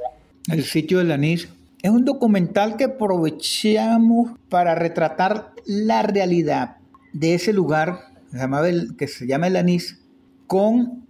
[0.51, 1.47] El sitio del anís
[1.81, 6.77] es un documental que aprovechamos para retratar la realidad
[7.13, 7.99] de ese lugar
[8.97, 9.99] que se llama El Anís
[10.47, 11.05] con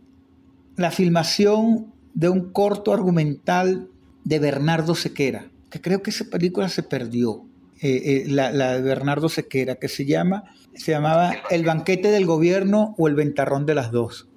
[0.75, 3.89] la filmación de un corto argumental
[4.23, 7.45] de Bernardo Sequera, que creo que esa película se perdió,
[7.81, 10.43] eh, eh, la, de Bernardo Sequera, que se, llama,
[10.73, 12.09] se llamaba El banquete.
[12.09, 14.27] Del gobierno o El ventarrón de las dos.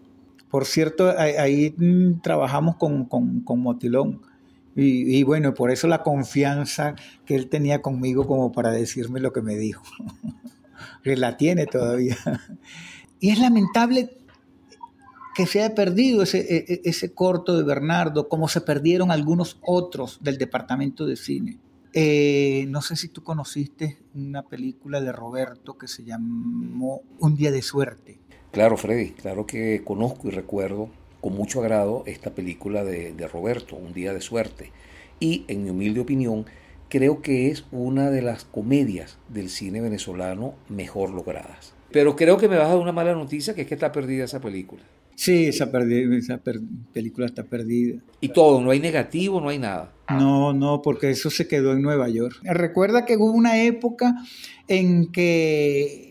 [0.50, 4.20] Por cierto, ahí, mm, trabajamos con, con Motilón
[4.82, 6.94] y, bueno, por eso la confianza
[7.26, 9.84] que él tenía conmigo como para decirme lo que me dijo,
[11.02, 12.16] que la tiene todavía.
[13.20, 14.16] Y es lamentable
[15.34, 19.58] que se haya perdido ese, e, e, ese corto de Bernardo, como se perdieron algunos
[19.62, 21.58] otros del departamento de cine.
[21.92, 27.50] Eh, no sé si tú conociste una película de Roberto que se llamó Un día
[27.50, 28.18] de suerte.
[28.52, 30.88] Claro, Freddy, claro que conozco y recuerdo
[31.20, 34.72] con mucho agrado esta película de, Roberto, Un día de suerte.
[35.18, 36.46] Y en mi humilde opinión,
[36.88, 41.74] creo que es una de las comedias del cine venezolano mejor logradas.
[41.90, 44.24] Pero creo que me vas a dar una mala noticia, que es que está perdida
[44.24, 44.82] esa película.
[45.20, 45.70] Sí, esa,
[46.14, 46.40] esa
[46.94, 48.00] película está perdida.
[48.22, 49.92] Y todo, no hay negativo, no hay nada.
[50.08, 52.36] No, no, porque eso se quedó en Nueva York.
[52.42, 54.14] Recuerda que hubo una época
[54.66, 56.09] en que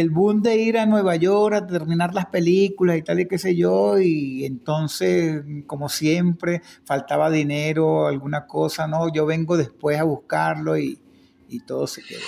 [0.00, 3.38] el boom de ir a Nueva York a terminar las películas y tal y qué
[3.38, 10.04] sé yo, y entonces, como siempre, faltaba dinero, alguna cosa, no, yo vengo después a
[10.04, 11.00] buscarlo y,
[11.66, 12.20] todo se quedó.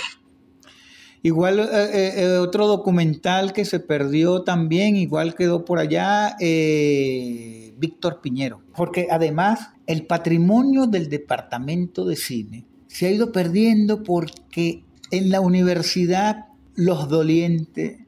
[1.23, 8.23] Igual eh, eh, eh, otro documental que se perdió también, igual quedó por allá, Víctor
[8.23, 15.31] Piñero, porque además el patrimonio del departamento de cine se ha ido perdiendo porque en
[15.31, 16.48] la universidad
[16.79, 17.99] los dolientes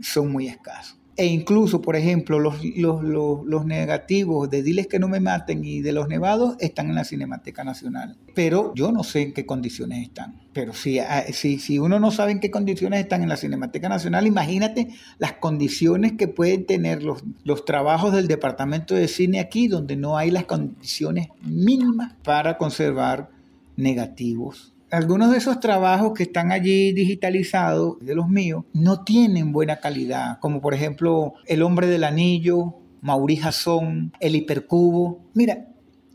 [0.00, 0.96] son muy escasos.
[1.16, 5.92] E incluso, por ejemplo, los, los, negativos de Diles que no me maten y de
[5.92, 8.16] los nevados están en la Cinemateca Nacional.
[8.34, 10.40] Pero yo no sé en qué condiciones están.
[10.52, 13.88] Pero si, ah, si, si uno no sabe en qué condiciones están en la Cinemateca
[13.88, 19.66] Nacional, imagínate las condiciones que pueden tener los, los trabajos del Departamento de Cine aquí,
[19.66, 23.30] donde no hay las condiciones mínimas para conservar
[23.76, 29.80] negativos algunos de esos trabajos que están allí digitalizados, de los míos, no tienen buena
[29.80, 35.24] calidad, como por ejemplo El hombre del anillo, Mauri Jason, El hipercubo.
[35.32, 35.66] Mira,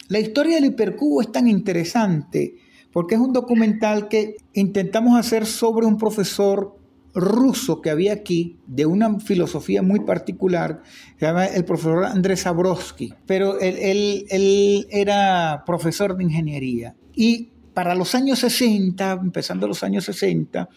[0.10, 2.56] la historia del hipercubo es tan interesante
[2.94, 6.78] porque es un documental que intentamos hacer sobre un profesor
[7.16, 10.84] ruso que había aquí, de una filosofía muy particular,
[11.18, 17.50] se llama el profesor Andrés Zabrowski, pero él, él, él era profesor de ingeniería y
[17.78, 20.68] para los años 60, empezando los años 60,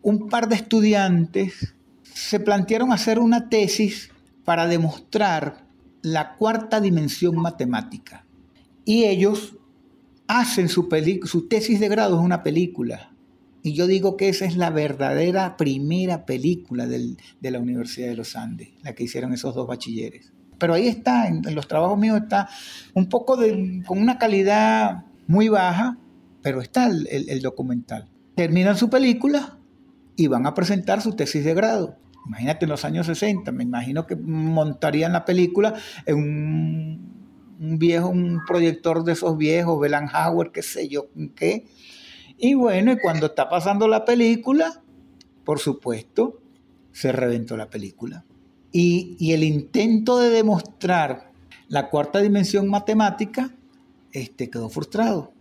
[0.00, 4.12] un par de estudiantes se plantearon hacer una tesis
[4.44, 5.66] para demostrar
[6.02, 8.24] la cuarta dimensión matemática.
[8.84, 9.56] Y ellos
[10.28, 10.88] hacen su,
[11.48, 13.12] tesis de grado, es una película.
[13.64, 18.36] Y yo digo que esa es la verdadera primera película de la Universidad de los
[18.36, 20.32] Andes, la que hicieron esos dos bachilleres.
[20.58, 22.48] Pero ahí está, en, los trabajos míos está
[22.94, 25.98] un poco de, con una calidad muy baja,
[26.42, 28.08] pero está el, documental.
[28.34, 29.58] Terminan su película
[30.16, 31.96] y van a presentar su tesis de grado.
[32.26, 35.74] Imagínate en los años 60, me imagino que montarían la película
[36.06, 39.78] en un, viejo, un proyector de esos viejos,
[40.14, 41.66] Howard, qué sé yo, qué.
[42.38, 44.82] Y bueno, y cuando está pasando la película,
[45.44, 46.40] por supuesto,
[46.92, 48.24] se reventó la película.
[48.72, 51.30] Y, y el intento de demostrar
[51.68, 53.50] la cuarta dimensión matemática
[54.12, 55.32] este, quedó frustrado.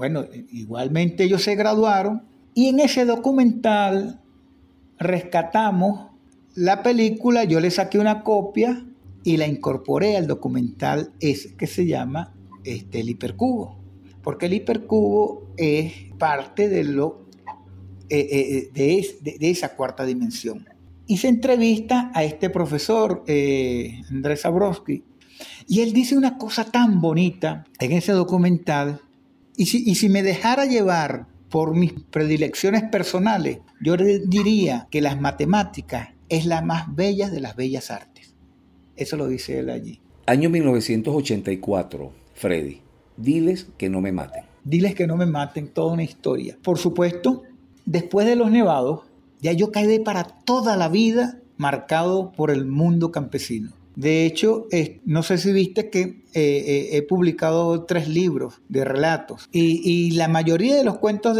[0.00, 2.22] Bueno, igualmente ellos se graduaron
[2.54, 4.18] y en ese documental
[4.98, 6.06] rescatamos
[6.54, 8.82] la película, yo le saqué una copia
[9.24, 12.32] y la incorporé al documental ese que se llama
[12.64, 13.76] este, el hipercubo.
[14.22, 17.26] Porque el hipercubo es parte de, lo,
[18.08, 20.66] eh, eh, de, de, esa cuarta dimensión.
[21.08, 25.04] Y se entrevista a este profesor, eh, Andrés Zabrowski,
[25.68, 29.02] y él dice una cosa tan bonita en ese documental
[29.60, 36.46] y si, me dejara llevar por mis predilecciones personales, yo diría que las matemáticas es
[36.46, 38.34] la más bella de las bellas artes.
[38.96, 40.00] Eso lo dice él allí.
[40.24, 42.80] Año 1984, Freddy.
[43.18, 44.44] Diles que no me maten.
[44.64, 46.56] Diles que no me maten, toda una historia.
[46.62, 47.42] Por supuesto,
[47.84, 49.02] después de los nevados,
[49.42, 53.72] ya yo quedé para toda la vida marcado por el mundo campesino.
[53.96, 54.66] De hecho,
[55.04, 60.28] no sé si viste que eh, eh, he publicado tres libros de relatos y, la
[60.28, 61.38] mayoría de los cuentos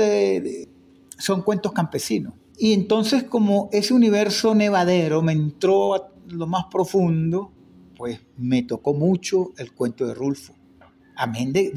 [1.18, 2.34] son cuentos campesinos.
[2.58, 7.52] Y entonces como ese universo nevadero me entró a lo más profundo,
[7.96, 10.54] pues me tocó mucho el cuento de Rulfo.
[11.16, 11.70] Amén de,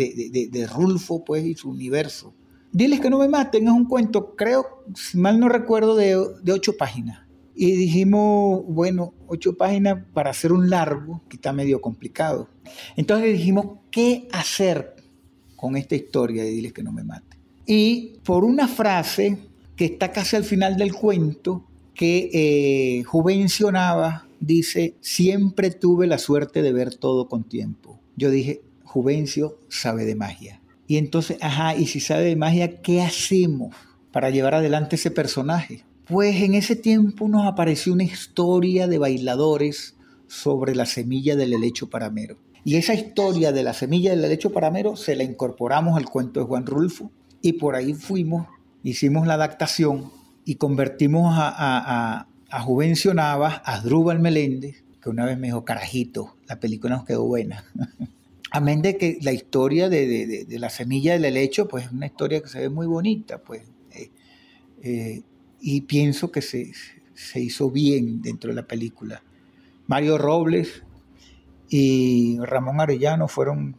[0.51, 2.33] de, Rulfo pues y su universo.
[2.71, 6.75] Diles que no me maten es un cuento, creo, si mal no recuerdo, de ocho
[6.75, 7.22] páginas
[7.55, 12.49] y dijimos, bueno, ocho páginas para hacer un largo, que está medio complicado.
[12.95, 14.95] Entonces dijimos, ¿qué hacer
[15.55, 17.37] con esta historia de Diles que no me mate?
[17.65, 19.37] Y por una frase
[19.75, 23.71] que está casi al final del cuento, que eh, Juvencio
[24.39, 27.99] dice, siempre tuve la suerte de ver todo con tiempo.
[28.15, 30.59] Yo dije, Juvencio sabe de magia.
[30.87, 33.75] Y entonces, ajá, y si sabe de magia, ¿qué hacemos
[34.11, 35.85] para llevar adelante ese personaje?
[36.05, 39.95] Pues en ese tiempo nos apareció una historia de bailadores
[40.27, 42.37] sobre la semilla del helecho paramero.
[42.65, 46.45] Y esa historia de la semilla del helecho paramero se la incorporamos al cuento de
[46.45, 48.47] Juan Rulfo y por ahí fuimos,
[48.83, 50.11] hicimos la adaptación
[50.45, 55.65] y convertimos a, a, a, Juvencio Navas, a Drúbal Meléndez, que una vez me dijo,
[55.65, 57.65] carajito, la película nos quedó buena.
[58.51, 62.47] Amén de que la historia de, la semilla del helecho, pues es una historia que
[62.47, 63.63] se ve muy bonita, pues.
[63.91, 64.11] Eh,
[64.83, 65.21] eh,
[65.65, 66.73] y pienso que se,
[67.13, 69.23] se hizo bien dentro de la película.
[69.87, 70.83] Mario Robles
[71.69, 73.77] y Ramón Arellano fueron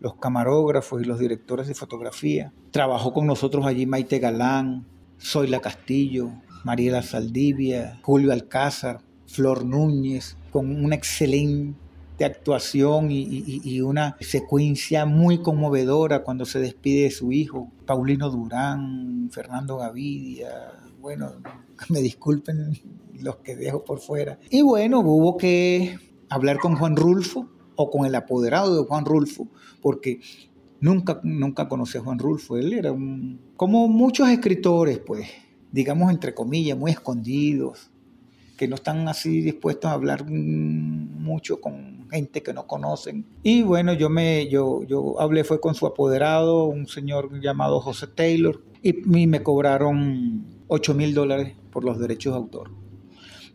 [0.00, 2.52] los camarógrafos y los directores de fotografía.
[2.70, 4.86] Trabajó con nosotros allí Maite Galán,
[5.20, 6.30] Zoila Castillo,
[6.64, 11.78] Mariela Saldivia, Julio Alcázar, Flor Núñez, con una excelente
[12.22, 19.78] actuación y, una secuencia muy conmovedora cuando se despide de su hijo, Paulino Durán, Fernando
[19.78, 20.50] Gavidia,
[21.00, 21.32] bueno,
[21.88, 22.78] me disculpen
[23.20, 24.38] los que dejo por fuera.
[24.50, 25.98] Y bueno, hubo que
[26.28, 29.48] hablar con Juan Rulfo o con el apoderado de Juan Rulfo,
[29.82, 30.20] porque
[30.80, 32.56] nunca, nunca conocí a Juan Rulfo.
[32.56, 35.28] Él era un, como muchos escritores, pues,
[35.72, 37.90] digamos entre comillas, muy escondidos,
[38.56, 43.26] que no están así dispuestos a hablar mucho con gente que no conocen.
[43.42, 48.06] Y bueno, yo me yo, yo hablé fue con su apoderado, un señor llamado José
[48.06, 48.92] Taylor, y,
[49.26, 52.70] me cobraron 8 mil dólares por los derechos de autor.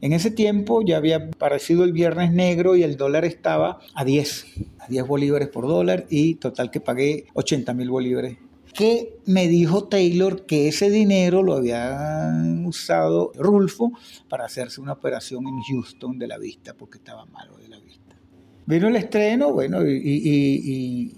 [0.01, 4.45] En ese tiempo ya había aparecido el Viernes Negro y el dólar estaba a 10,
[4.79, 8.37] a 10 bolívares por dólar y total que pagué 80 mil bolívares.
[8.73, 12.31] Que me dijo Taylor que ese dinero lo había
[12.65, 13.91] usado Rulfo
[14.29, 18.15] para hacerse una operación en Houston de la vista, porque estaba malo de la vista.
[18.65, 21.15] Vino el estreno, bueno, y,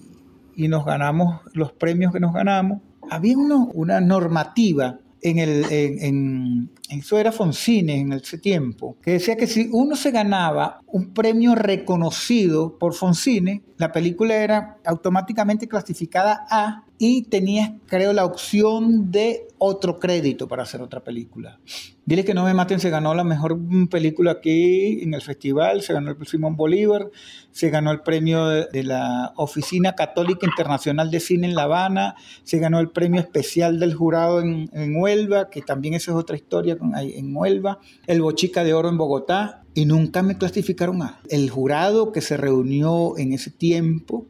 [0.56, 2.80] nos ganamos los premios que nos ganamos.
[3.10, 9.48] Había una normativa en el, en, eso era Foncine en ese tiempo, que decía que
[9.48, 16.84] si uno se ganaba un premio reconocido por Foncine, la película era automáticamente clasificada A
[17.04, 21.60] y tenías, creo, la opción de otro crédito para hacer otra película.
[22.06, 23.58] Dile que no me maten, se ganó la mejor
[23.90, 27.10] película aquí en el festival, se ganó el Simón Bolívar,
[27.50, 32.60] se ganó el premio de, la Oficina Católica Internacional de Cine en La Habana, se
[32.60, 37.36] ganó el premio especial del jurado en, Huelva, que también esa es otra historia en
[37.36, 41.20] Huelva, el Bochica de Oro en Bogotá, y nunca me clasificaron a.
[41.30, 44.28] El jurado que se reunió en ese tiempo,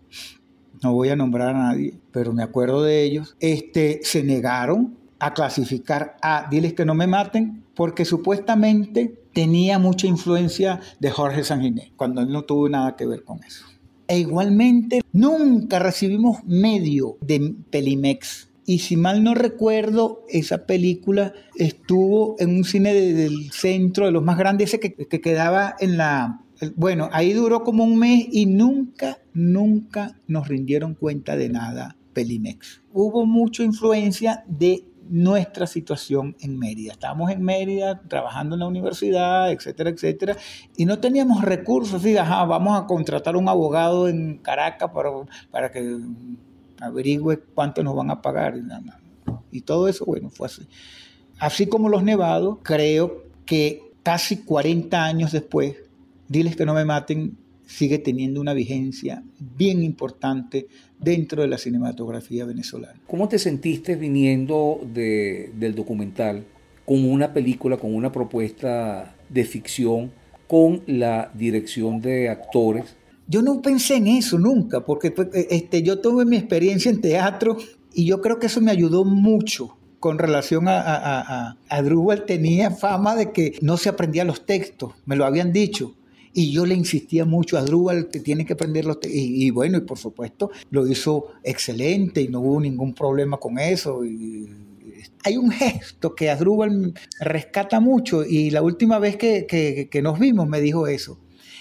[0.81, 5.33] no voy a nombrar a nadie, pero me acuerdo de ellos, este, se negaron a
[5.33, 11.91] clasificar a Diles que no me maten, porque supuestamente tenía mucha influencia de Jorge Sanguinet,
[11.95, 13.65] cuando él no tuvo nada que ver con eso.
[14.07, 18.49] E igualmente, nunca recibimos medio de Pelimex.
[18.65, 24.23] Y si mal no recuerdo, esa película estuvo en un cine del centro, de los
[24.23, 26.41] más grandes, ese que, que quedaba en la...
[26.75, 32.81] Bueno, ahí duró como un mes y nunca, nunca nos rindieron cuenta de nada Pelimex.
[32.93, 36.93] Hubo mucha influencia de nuestra situación en Mérida.
[36.93, 40.37] Estábamos en Mérida trabajando en la universidad, etcétera, etcétera,
[40.77, 42.05] y no teníamos recursos.
[42.05, 45.09] Y, ajá, vamos a contratar un abogado en Caracas para,
[45.49, 45.97] para que
[46.79, 48.55] averigüe cuánto nos van a pagar.
[48.57, 50.67] Y, y todo eso, bueno, fue así.
[51.39, 55.75] Así como los nevados, creo que casi 40 años después,
[56.31, 59.23] diles que no me maten, sigue teniendo una vigencia
[59.57, 60.67] bien importante
[60.99, 62.99] dentro de la cinematografía venezolana.
[63.05, 66.45] ¿Cómo te sentiste viniendo del documental
[66.85, 70.11] con una película, con una propuesta de ficción,
[70.47, 72.95] con la dirección de actores?
[73.27, 77.01] Yo no pensé en eso nunca, porque pues, eh, este, yo tuve mi experiencia en
[77.01, 77.57] teatro
[77.93, 83.15] y yo creo que eso me ayudó mucho con relación a, a, a, tenía fama
[83.15, 85.93] de que no se aprendía los textos, me lo habían dicho.
[86.33, 88.99] Y yo le insistía mucho a Drúbal que tiene que aprenderlo.
[89.03, 93.59] Y, y, bueno, y por supuesto lo hizo excelente y no hubo ningún problema con
[93.59, 94.01] eso.
[95.23, 99.45] Hay un gesto que Adrúbal rescata mucho y la última vez que,
[99.89, 101.19] que, nos vimos me dijo eso.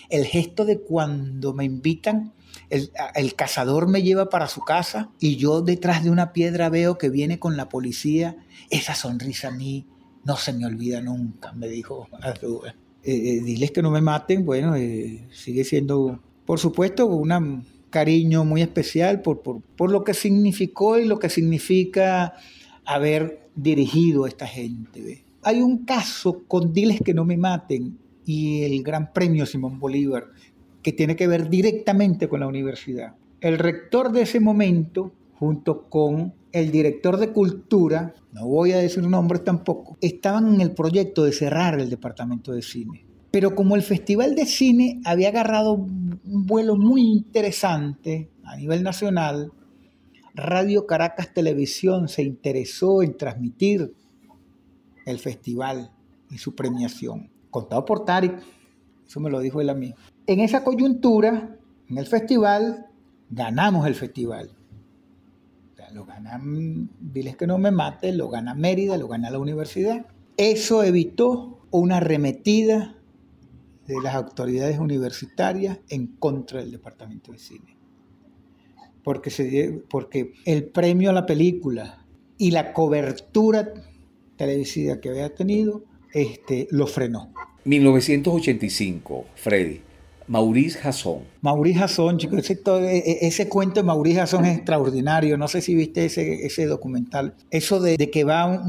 [0.08, 2.32] El gesto de cuando me invitan,
[2.68, 6.98] el, el, cazador me lleva para su casa y yo detrás de una piedra veo
[6.98, 8.36] que viene con la policía.
[8.70, 9.86] Esa sonrisa a mí
[10.24, 12.08] no se me olvida nunca, me dijo.
[13.02, 18.44] Eh, eh, diles que no me maten, bueno, eh, sigue siendo, por supuesto, un cariño
[18.44, 22.34] muy especial por, por, lo que significó y lo que significa
[22.84, 25.24] haber dirigido a esta gente.
[25.42, 27.96] Hay un caso con Diles que no me maten
[28.26, 30.26] y el Gran Premio Simón Bolívar
[30.82, 33.14] que tiene que ver directamente con la universidad.
[33.40, 39.02] El rector de ese momento, junto con el director de cultura, no voy a decir
[39.06, 43.06] nombres tampoco, estaban en el proyecto de cerrar el departamento de cine.
[43.30, 49.52] Pero como el Festival de Cine había agarrado un vuelo muy interesante a nivel nacional,
[50.34, 53.94] Radio Caracas Televisión se interesó en transmitir
[55.06, 55.92] el festival
[56.30, 57.30] y su premiación.
[57.50, 58.40] Contado por Tarik,
[59.06, 59.94] eso me lo dijo él a mí.
[60.26, 61.56] En esa coyuntura,
[61.88, 62.86] en el festival,
[63.28, 64.50] ganamos el festival.
[65.92, 70.06] Lo ganan, diles que no me mate, lo gana Mérida, lo gana la universidad.
[70.36, 72.96] Eso evitó una arremetida
[73.86, 77.76] de las autoridades universitarias en contra del departamento de cine.
[79.02, 82.06] Porque, se, porque el premio a la película
[82.38, 83.72] y la cobertura
[84.36, 87.32] televisiva que había tenido este, lo frenó.
[87.64, 89.89] 1985, Freddy.
[90.30, 91.24] Maurice Jasson.
[91.42, 95.36] Maurice Jasson, chicos, ese, e, e, ese, cuento de Maurice Jasson es extraordinario.
[95.36, 97.34] No sé si viste ese, ese documental.
[97.50, 98.62] Eso de, que va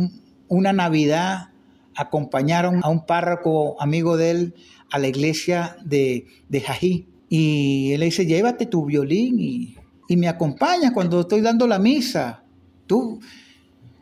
[0.47, 1.49] una Navidad
[1.95, 4.53] acompañaron a un párroco amigo de él
[4.89, 7.05] a la iglesia de, de Jají.
[7.29, 9.75] Y él le dice, llévate tu violín y,
[10.07, 12.43] y me acompañas cuando estoy dando la misa.
[12.87, 13.19] Tú.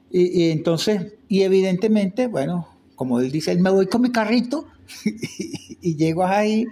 [0.10, 4.66] Y, y, entonces, y evidentemente, bueno, como él dice, él me voy con mi carrito
[5.82, 6.66] y, llego ahí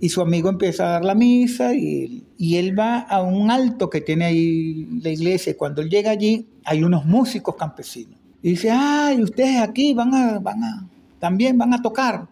[0.00, 4.00] y su amigo empieza a dar la misa y, él va a un alto que
[4.00, 5.56] tiene ahí la iglesia.
[5.56, 8.18] Cuando él llega allí, hay unos músicos campesinos.
[8.42, 10.88] Y dice, ay, ustedes aquí van a, van a,
[11.18, 12.26] también van a tocar.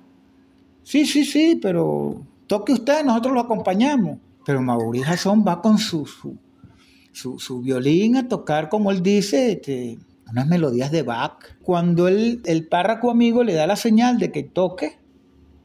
[0.82, 4.18] Sí, sí, sí, pero toque usted, nosotros lo acompañamos.
[4.46, 9.98] Pero Mauricio Jason va con su, su, su, violín a tocar, como él dice, este,
[10.30, 11.44] unas melodías de Bach.
[11.62, 14.98] Cuando el párroco amigo le da la señal de que toque,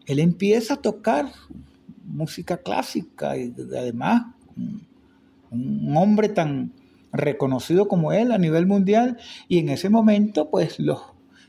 [0.05, 1.31] él empieza a tocar
[2.03, 4.23] música clásica y además
[5.51, 6.73] un hombre tan
[7.11, 9.17] reconocido como él a nivel mundial.
[9.47, 11.01] Y en ese momento pues los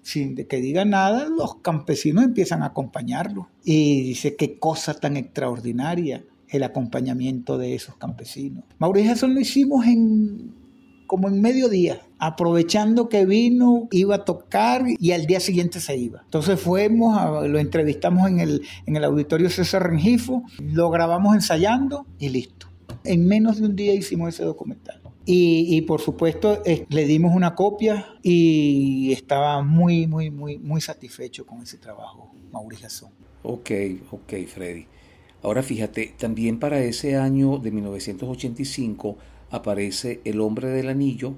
[0.02, 3.48] sin que diga nada los campesinos empiezan a acompañarlo.
[3.64, 8.64] Y dice qué cosa tan extraordinaria el acompañamiento de esos campesinos.
[8.78, 10.52] Mauricio eso lo hicimos en
[11.06, 16.22] como en mediodía, aprovechando que vino, iba a tocar y al día siguiente se iba.
[16.24, 22.28] Entonces fuimos, lo entrevistamos en el, en el auditorio César Rengifo, lo grabamos ensayando y
[22.28, 22.68] listo.
[23.04, 25.00] En menos de un día hicimos ese documental.
[25.26, 31.62] Y, por supuesto le dimos una copia y estaba muy, muy, muy, muy satisfecho con
[31.62, 33.10] ese trabajo, Mauricio Son.
[33.42, 33.70] Ok,
[34.10, 34.86] ok, Freddy.
[35.42, 39.16] Ahora fíjate, también para ese año de 1985
[39.50, 41.34] aparece El hombre del anillo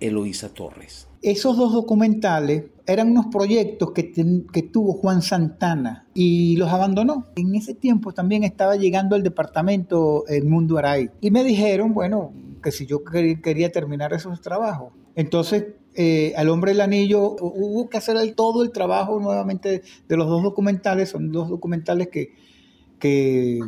[0.00, 1.08] Eloísa Torres.
[1.22, 4.12] Esos dos documentales eran unos proyectos que,
[4.52, 7.28] que, tuvo Juan Santana y los abandonó.
[7.36, 12.32] En ese tiempo también estaba llegando al departamento El Mundo Aray y me dijeron, bueno,
[12.62, 14.92] que si yo quería terminar esos trabajos.
[15.14, 15.64] Entonces,
[15.94, 20.42] eh, al hombre del anillo hubo que hacer todo el trabajo nuevamente de los dos
[20.42, 21.10] documentales.
[21.10, 22.34] Son dos documentales que,
[22.98, 23.60] que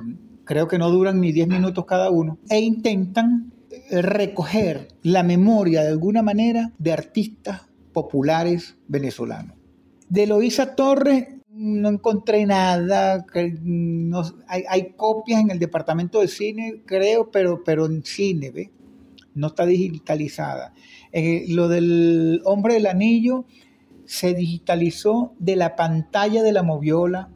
[0.45, 3.53] creo que no duran ni 10 minutos cada uno e intentan
[3.91, 7.63] recoger la memoria de alguna manera de artistas
[7.93, 9.57] populares venezolanos.
[10.09, 13.25] De Loisa Torres no encontré nada,
[14.47, 18.71] hay, copias en el departamento de cine, creo, pero, pero en cine, ¿ve?
[19.37, 20.73] no está digitalizada.
[21.13, 23.45] Eh, lo del hombre del anillo
[24.05, 27.31] se digitalizó de la pantalla de la moviola,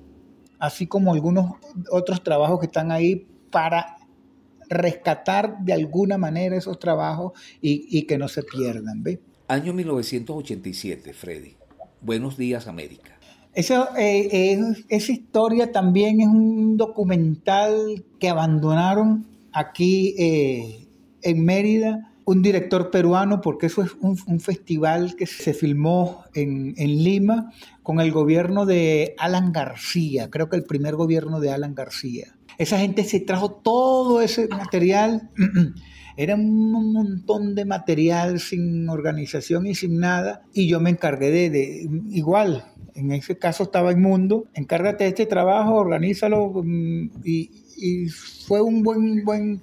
[0.58, 1.52] así como algunos
[1.90, 3.96] otros trabajos que están ahí para
[4.70, 9.02] rescatar de alguna manera esos trabajos y, que no se pierdan.
[9.02, 9.20] ¿ve?
[9.48, 11.56] Año 1987, Freddy.
[12.00, 13.18] Buenos días, América.
[13.52, 14.58] Esa, eh,
[14.88, 20.86] esa historia también es un documental que abandonaron aquí eh,
[21.22, 27.02] en Mérida un director peruano, porque eso es un, festival que se filmó en, en,
[27.02, 27.52] Lima
[27.82, 32.36] con el gobierno de Alan García, creo que el primer gobierno de Alan García.
[32.60, 35.30] Esa gente se trajo todo ese material.
[36.18, 40.42] Era un montón de material sin organización y sin nada.
[40.52, 45.76] Y yo me encargué de, igual, en ese caso estaba inmundo, encárgate de este trabajo,
[45.76, 46.52] organízalo.
[46.62, 47.48] Mm, y,
[48.46, 49.62] fue un buen, buen,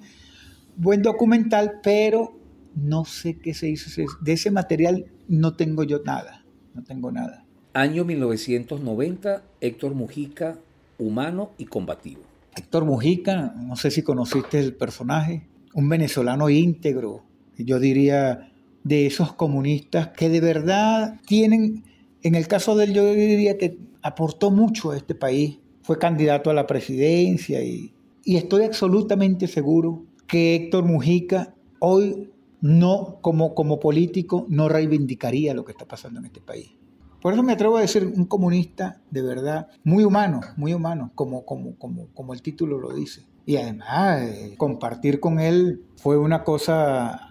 [0.74, 2.36] buen documental, pero
[2.74, 4.02] no sé qué se hizo.
[4.20, 6.44] De ese material no tengo yo nada,
[6.74, 7.44] no tengo nada.
[7.74, 10.58] Año 1990, Héctor Mujica,
[10.98, 12.27] humano y combativo.
[12.58, 17.22] Héctor Mujica, no sé si conociste el personaje, un venezolano íntegro,
[17.56, 18.52] yo diría
[18.82, 21.84] de esos comunistas que de verdad tienen,
[22.22, 26.50] en el caso de él yo diría que aportó mucho a este país, fue candidato
[26.50, 27.94] a la presidencia y,
[28.24, 32.30] estoy absolutamente seguro que Héctor Mujica hoy
[32.60, 36.77] no, como, como político, no reivindicaría lo que está pasando en este país.
[37.20, 41.44] Por eso me atrevo a decir un comunista de verdad, muy humano, muy humano, como,
[41.44, 43.26] como, como, como el título lo dice.
[43.44, 47.30] Y además, eh, compartir con él fue una cosa...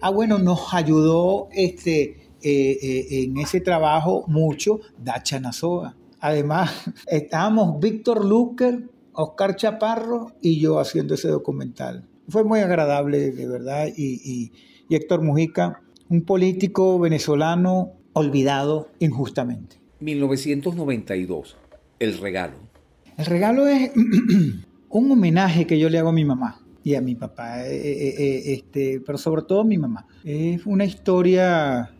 [0.00, 5.96] Ah, bueno, nos ayudó este, eh, eh, en ese trabajo mucho Dacha Nazoa.
[6.20, 6.70] Además,
[7.06, 12.08] estábamos Víctor Luker, Oscar Chaparro y yo haciendo ese documental.
[12.28, 13.88] Fue muy agradable, de verdad.
[13.96, 14.52] Y,
[14.88, 19.76] y Héctor Mujica, un político venezolano olvidado injustamente.
[20.00, 21.56] 1992,
[21.98, 22.56] el regalo.
[23.16, 23.90] El regalo es
[24.88, 28.14] un homenaje que yo le hago a mi mamá y a mi papá, eh, eh,
[28.18, 30.06] eh, este, pero sobre todo a mi mamá.
[30.24, 31.90] Es una historia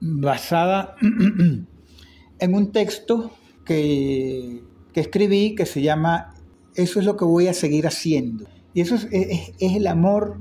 [0.00, 0.96] basada
[2.38, 3.32] en un texto
[3.64, 6.34] que, que, escribí que se llama
[6.74, 8.46] Eso es lo que voy a seguir haciendo.
[8.72, 10.38] Y eso es, es, es el amor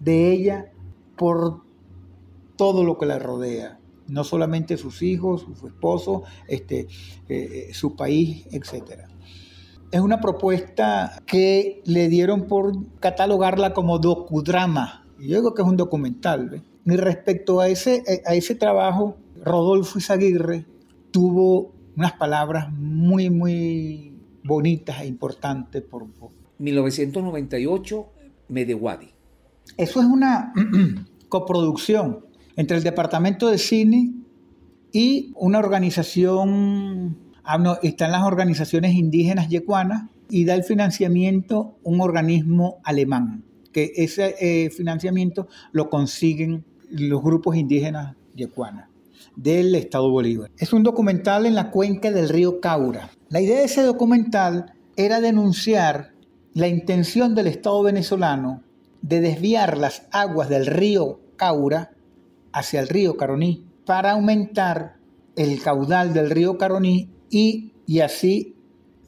[0.00, 0.70] de ella
[1.16, 1.62] por
[2.56, 3.79] todo lo que la rodea
[4.10, 6.88] no solamente sus hijos, su esposo, este,
[7.72, 9.06] su país, etc.
[9.90, 15.06] Es una propuesta que le dieron por catalogarla como docudrama.
[15.18, 16.62] Yo digo que es un documental.
[16.84, 20.66] Y respecto a ese, a ese trabajo, Rodolfo Izaguirre
[21.10, 25.82] tuvo unas palabras muy, muy bonitas e importantes.
[25.82, 26.06] Por,
[26.58, 28.06] 1998,
[28.48, 29.08] Medewadi.
[29.76, 30.52] Eso es una
[31.28, 32.26] coproducción
[32.60, 34.12] entre el Departamento de Cine
[34.92, 37.16] y una organización
[37.52, 43.42] Ah, están las organizaciones indígenas yecuanas y da el financiamiento un organismo alemán,
[43.72, 48.88] que ese eh, financiamiento lo consiguen los grupos indígenas yecuanas
[49.34, 50.50] del Estado Bolívar.
[50.58, 53.10] Es un documental en la cuenca del río Caura.
[53.30, 56.12] La idea de ese documental era denunciar
[56.54, 58.62] la intención del Estado venezolano
[59.02, 61.90] de desviar las aguas del río Caura
[62.52, 64.96] hacia el río Caroní para aumentar
[65.36, 68.56] el caudal del río Caroní y, así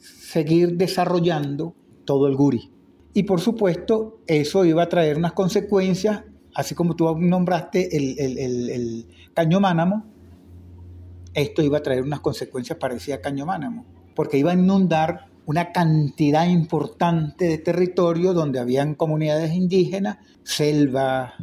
[0.01, 1.75] seguir desarrollando
[2.05, 2.71] todo el guri.
[3.15, 6.25] Y por supuesto, eso iba a traer unas consecuencias,
[6.55, 10.05] así como tú nombraste el, el, el, caño mánamo,
[11.35, 13.85] esto iba a traer unas consecuencias parecidas a caño mánamo,
[14.15, 21.35] porque iba a inundar una cantidad importante de territorio donde habían comunidades indígenas, selva,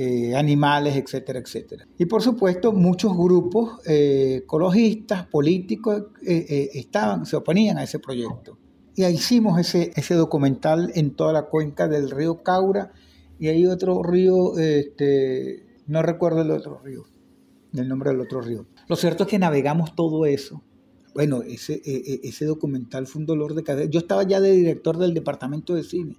[0.00, 1.84] eh, animales, etcétera, etcétera.
[1.98, 8.56] Y por supuesto, muchos grupos eh, ecologistas, políticos, eh, estaban, se oponían a ese proyecto.
[8.94, 12.92] Y ahí hicimos ese, ese documental en toda la cuenca del río Caura
[13.40, 17.02] y hay otro río, este, no recuerdo el otro río,
[17.74, 18.66] el nombre del otro río.
[18.86, 20.62] Lo cierto es que navegamos todo eso.
[21.12, 23.90] Bueno, ese, ese documental fue un dolor de cabeza.
[23.90, 26.16] Yo estaba ya de director del departamento de cine.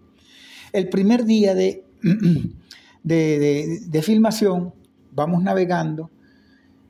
[0.73, 1.85] El primer día de
[3.03, 4.73] de, filmación,
[5.11, 6.09] vamos navegando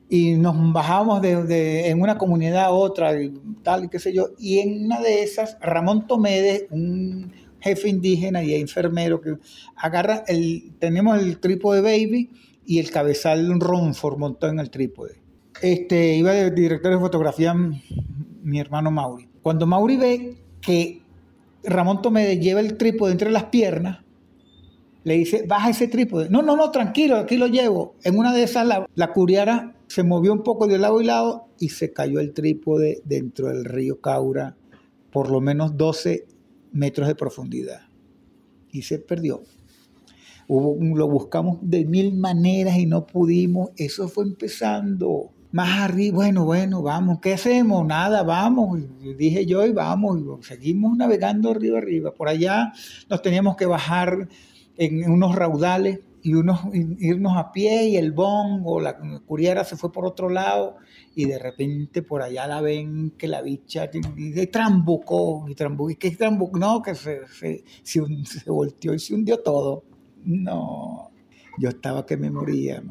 [0.08, 3.12] y nos bajamos de, en una comunidad a otra,
[3.62, 8.54] tal, qué sé yo, y en una de esas, Ramón Tomedes, un jefe indígena y
[8.54, 9.36] enfermero, que
[9.76, 12.30] agarra, el, tenemos el trípode baby
[12.66, 15.20] y el cabezal Ronford montó en el trípode.
[15.62, 19.28] Este, iba de director de fotografía mi hermano Mauri.
[19.42, 21.02] Cuando Mauri ve que
[21.62, 23.98] Ramón Tomedes lleva el trípode entre las piernas,
[25.04, 26.28] le dice, baja ese trípode.
[26.28, 27.94] No, no, no, tranquilo, aquí lo llevo.
[28.04, 31.70] En una de esas, la, curiara se movió un poco de lado y lado y
[31.70, 34.56] se cayó el trípode dentro del río Caura,
[35.10, 36.26] por lo menos 12
[36.72, 37.80] metros de profundidad.
[38.70, 39.42] Y se perdió.
[40.46, 43.70] Hubo, lo buscamos de mil maneras y no pudimos.
[43.76, 45.30] Eso fue empezando.
[45.52, 47.84] Más arriba, bueno, bueno, vamos, ¿qué hacemos?
[47.84, 48.78] Nada, vamos,
[49.18, 52.14] dije yo y vamos, y seguimos navegando arriba arriba.
[52.14, 52.72] Por allá
[53.08, 54.28] nos teníamos que bajar
[54.80, 59.76] en unos raudales y unos, irnos a pie y el bon o la curiera se
[59.76, 60.76] fue por otro lado
[61.14, 66.10] y de repente por allá la ven que la bicha y trambucó y trambucó, que
[66.12, 69.84] trambucó, no, que se, se, se, volteó y se hundió todo.
[70.24, 71.10] No,
[71.58, 72.82] yo estaba que me moría,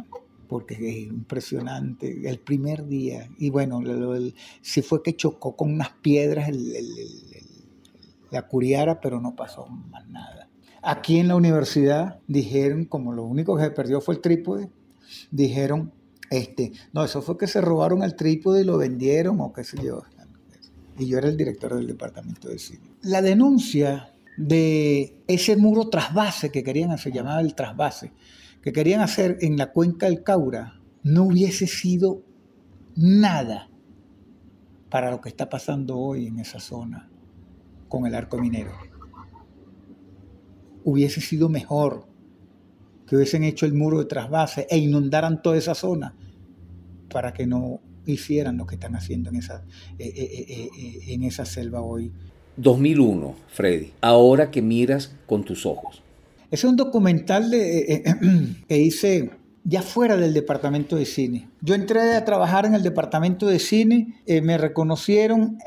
[0.47, 3.29] porque es impresionante, el primer día.
[3.39, 3.81] Y bueno,
[4.61, 6.51] si fue que chocó con unas piedras
[8.29, 10.48] la curiara, pero no pasó más nada.
[10.81, 14.69] Aquí en la universidad dijeron, como lo único que se perdió fue el trípode,
[15.31, 15.91] dijeron,
[16.29, 19.77] este, no, eso fue que se robaron el trípode y lo vendieron o qué sé
[19.83, 20.03] yo.
[20.97, 22.91] Y yo era el director del departamento de cine.
[23.01, 28.11] La denuncia de ese muro trasvase que querían hacer, llamado el trasvase,
[28.61, 32.21] que querían hacer en la cuenca del Caura, no hubiese sido
[32.95, 33.69] nada
[34.89, 37.09] para lo que está pasando hoy en esa zona
[37.87, 38.71] con el arco minero
[40.83, 42.05] hubiese sido mejor
[43.07, 46.13] que hubiesen hecho el muro de trasvase e inundaran toda esa zona
[47.09, 49.63] para que no hicieran lo que están haciendo en esa,
[49.97, 52.11] eh, eh, eh, en esa selva hoy.
[52.57, 56.03] 2001, Freddy, ahora que miras con tus ojos.
[56.51, 58.03] Es un documental de,
[58.67, 59.31] que hice
[59.63, 61.49] ya fuera del departamento de cine.
[61.61, 65.57] Yo entré a trabajar en el departamento de cine, me reconocieron,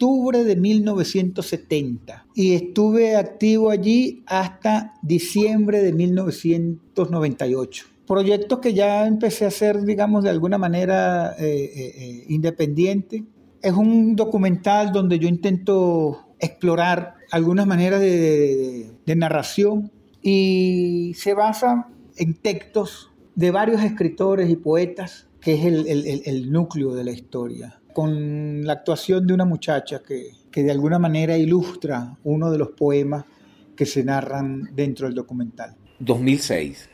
[0.00, 7.86] octubre de 1970 y estuve activo allí hasta diciembre de 1998.
[8.06, 13.24] Proyectos que ya empecé a hacer, digamos, de alguna manera eh, eh, eh, independiente.
[13.60, 19.92] Es un documental donde yo intento explorar algunas maneras de, narración
[20.22, 25.62] y se basa en textos de varios escritores y poetas, que es
[26.26, 31.36] el núcleo de la historia con la actuación de una muchacha que, de alguna manera
[31.36, 33.24] ilustra uno de los poemas
[33.76, 35.74] que se narran dentro del documental.
[36.00, 36.88] 2006.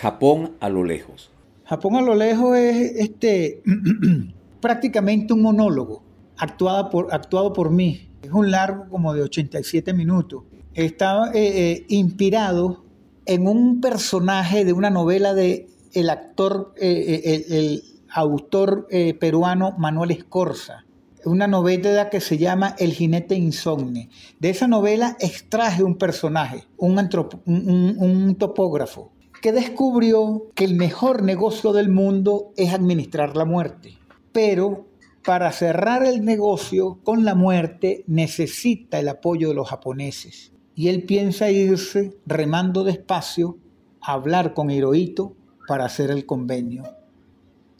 [0.00, 1.30] Japón a lo lejos.
[1.64, 3.62] Japón a lo lejos es este,
[4.60, 6.02] prácticamente un monólogo
[6.36, 8.08] actuado por, actuado por mí.
[8.22, 10.44] Es un largo como de 87 minutos.
[10.74, 12.84] Está eh, eh, inspirado
[13.26, 17.82] en un personaje de una novela de el actor, eh, el,
[18.14, 20.84] autor eh, peruano Manuel Escorza,
[21.24, 24.10] una novela que se llama El jinete insomne.
[24.38, 26.98] De esa novela extraje un personaje, un,
[27.46, 33.98] un topógrafo, que descubrió que el mejor negocio del mundo es administrar la muerte.
[34.32, 34.86] Pero
[35.24, 40.52] para cerrar el negocio con la muerte necesita el apoyo de los japoneses.
[40.74, 43.58] Y él piensa irse remando despacio
[44.00, 45.36] a hablar con Hirohito
[45.68, 46.84] para hacer el convenio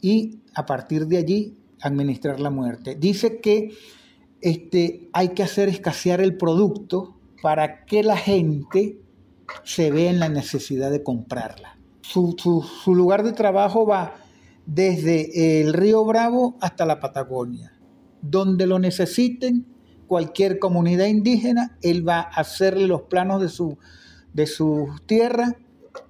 [0.03, 2.95] y a partir de allí administrar la muerte.
[2.95, 3.71] Dice que
[4.41, 8.99] este, hay que hacer escasear el producto para que la gente
[9.63, 11.79] se vea en la necesidad de comprarla.
[12.01, 12.35] Su,
[12.87, 14.15] lugar de trabajo va
[14.65, 17.71] desde el río Bravo hasta la Patagonia.
[18.21, 19.65] Donde lo necesiten,
[20.07, 23.77] cualquier comunidad indígena, él va a hacerle los planos de su,
[24.33, 25.55] de su tierra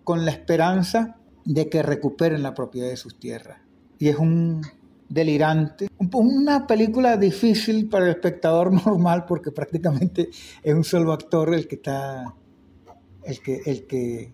[0.04, 3.63] con la esperanza de que recuperen la propiedad de sus tierras
[4.04, 4.62] y es un
[5.08, 5.88] delirante.
[6.12, 10.28] Una película difícil para el espectador normal porque prácticamente
[10.62, 12.36] es un solo actor el que está,
[13.24, 14.34] el que, el que,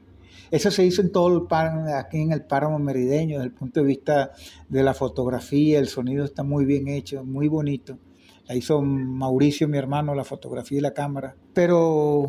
[0.49, 3.81] eso se hizo en todo el páramo, aquí en el páramo merideño, desde el punto
[3.81, 4.31] de vista
[4.67, 7.99] de la fotografía, el sonido está muy bien hecho, muy bonito.
[8.47, 12.21] La hizo Mauricio, mi hermano, la fotografía y la cámara, pero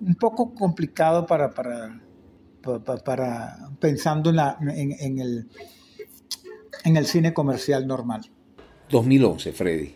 [0.00, 2.00] un poco complicado para, para,
[3.04, 5.46] para, pensando en, la, en el
[6.84, 8.22] en el cine comercial normal.
[8.90, 9.94] 2011, Freddy.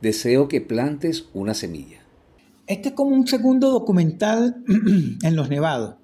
[0.00, 2.00] Deseo que plantes una semilla.
[2.66, 4.62] Este es como un segundo documental
[5.22, 5.96] en los nevados,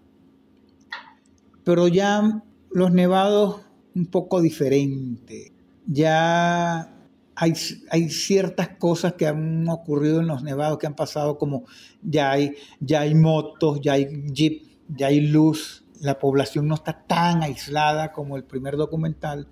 [1.64, 3.62] pero ya los nevados
[3.94, 5.52] un poco diferente.
[5.86, 6.92] Ya
[7.34, 7.54] hay,
[7.90, 11.64] hay, ciertas cosas que han ocurrido en los nevados que han pasado como
[12.02, 15.84] ya hay, ya hay motos, ya hay jeep, ya hay luz.
[16.00, 19.48] La población no está tan aislada como el primer documental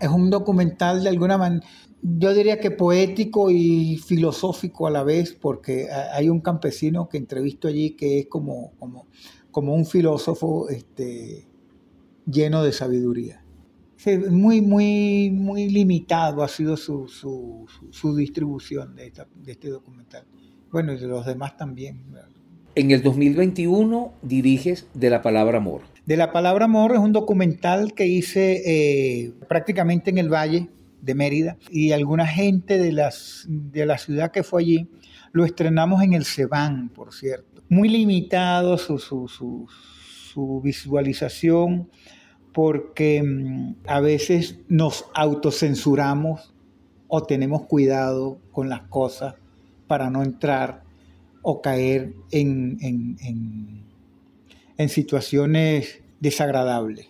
[0.00, 1.66] es un documental de alguna manera,
[2.02, 7.68] yo diría que poético y filosófico a la vez, porque hay un campesino que entrevisto
[7.68, 9.06] allí que es como, como,
[9.50, 11.46] como un filósofo este,
[12.30, 13.42] lleno de sabiduría.
[14.30, 19.12] Muy, muy, muy limitado ha sido su, su, su distribución de,
[19.44, 20.24] de, este documental.
[20.70, 22.04] Bueno, y de los demás también.
[22.76, 25.82] En el 2021 diriges De la Palabra Amor.
[26.08, 30.70] De la palabra amor es un documental que hice eh, prácticamente en el Valle
[31.02, 34.88] de Mérida y alguna gente de, las, de la ciudad que fue allí
[35.32, 37.62] lo estrenamos en el Cebán, por cierto.
[37.68, 41.90] Muy limitado su, su, visualización
[42.54, 46.54] porque mm, a veces nos autocensuramos
[47.06, 49.34] o tenemos cuidado con las cosas
[49.86, 50.84] para no entrar
[51.42, 53.87] o caer en en
[54.86, 57.08] situaciones desagradables,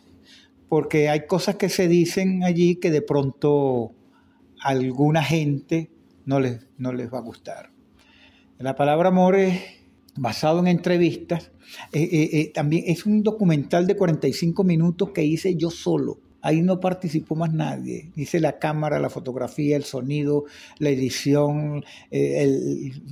[0.69, 3.93] porque hay cosas que se dicen allí que de pronto
[4.63, 5.91] a alguna gente
[6.25, 7.71] no les, no les va a gustar.
[8.59, 9.61] La palabra amor es
[10.17, 11.53] basado en entrevistas.
[11.93, 16.21] Eh, eh, eh, también es un documental de 45 minutos que hice yo solo.
[16.41, 18.11] Ahí no participó más nadie.
[18.17, 20.45] Hice la cámara, la fotografía, el sonido,
[20.79, 23.03] la edición, el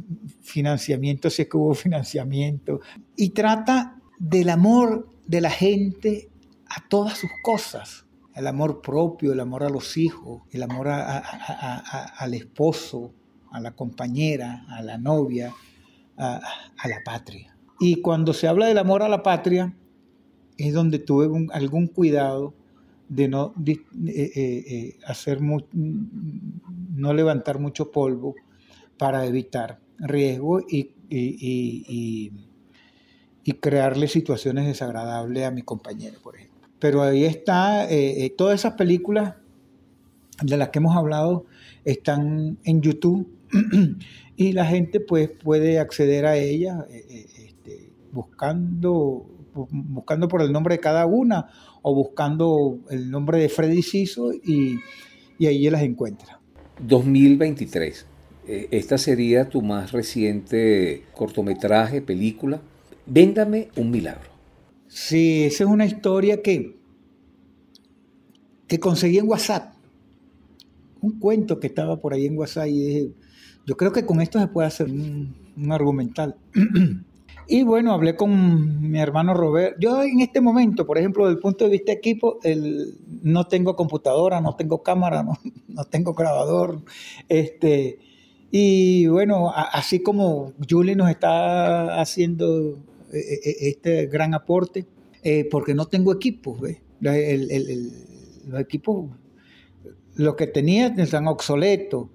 [0.43, 2.81] financiamiento, si es que hubo financiamiento.
[3.17, 6.31] Y trata del amor de la gente
[6.69, 8.07] a todas sus cosas.
[8.35, 13.13] El amor propio, el amor a los hijos, el amor al esposo,
[13.51, 15.55] a la compañera, a la novia,
[16.19, 16.41] a,
[16.85, 17.57] la patria.
[17.81, 19.75] Y cuando se habla del amor a la patria,
[20.59, 22.55] es donde tuve algún cuidado
[23.09, 28.35] de no eh, eh, eh, hacer no levantar mucho polvo
[28.99, 30.91] para evitar riesgo y
[33.53, 36.69] crearle situaciones desagradables a mi compañero, por ejemplo.
[36.79, 39.35] Pero ahí está, eh, eh, todas esas películas
[40.43, 41.47] de las que hemos hablado
[41.85, 43.29] están en YouTube
[44.37, 49.27] y la gente pues puede acceder a ella eh, este, buscando,
[49.71, 51.49] buscando por el nombre de cada una
[51.83, 54.79] o buscando el nombre de Freddy Ciso y,
[55.39, 56.41] y ahí las encuentra.
[56.81, 58.07] 2023.
[58.49, 62.61] Eh, esta sería tu más reciente cortometraje, película.
[63.07, 64.29] Véndame un milagro.
[64.89, 66.77] Sí, esa es una historia que,
[68.67, 69.75] que conseguí en WhatsApp.
[71.01, 73.11] Un cuento que estaba por ahí en WhatsApp y dije,
[73.67, 75.35] yo creo que con esto se puede hacer un,
[75.71, 76.37] argumental.
[77.49, 79.77] y bueno, hablé con mi hermano Robert.
[79.79, 83.47] Yo en este momento, por ejemplo, desde el punto de vista de equipo, el, no
[83.47, 85.35] tengo computadora, no tengo cámara, no,
[85.69, 86.81] no tengo grabador.
[87.29, 87.99] Este,
[88.51, 92.79] y bueno, así como Julie nos está haciendo
[93.13, 94.87] este gran aporte,
[95.51, 96.79] porque no tengo equipos, ¿ves?
[97.01, 99.11] los equipos,
[100.15, 102.09] los que tenía están obsoletos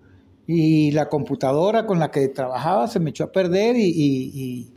[0.48, 4.74] y la computadora con la que trabajaba se me echó a perder y,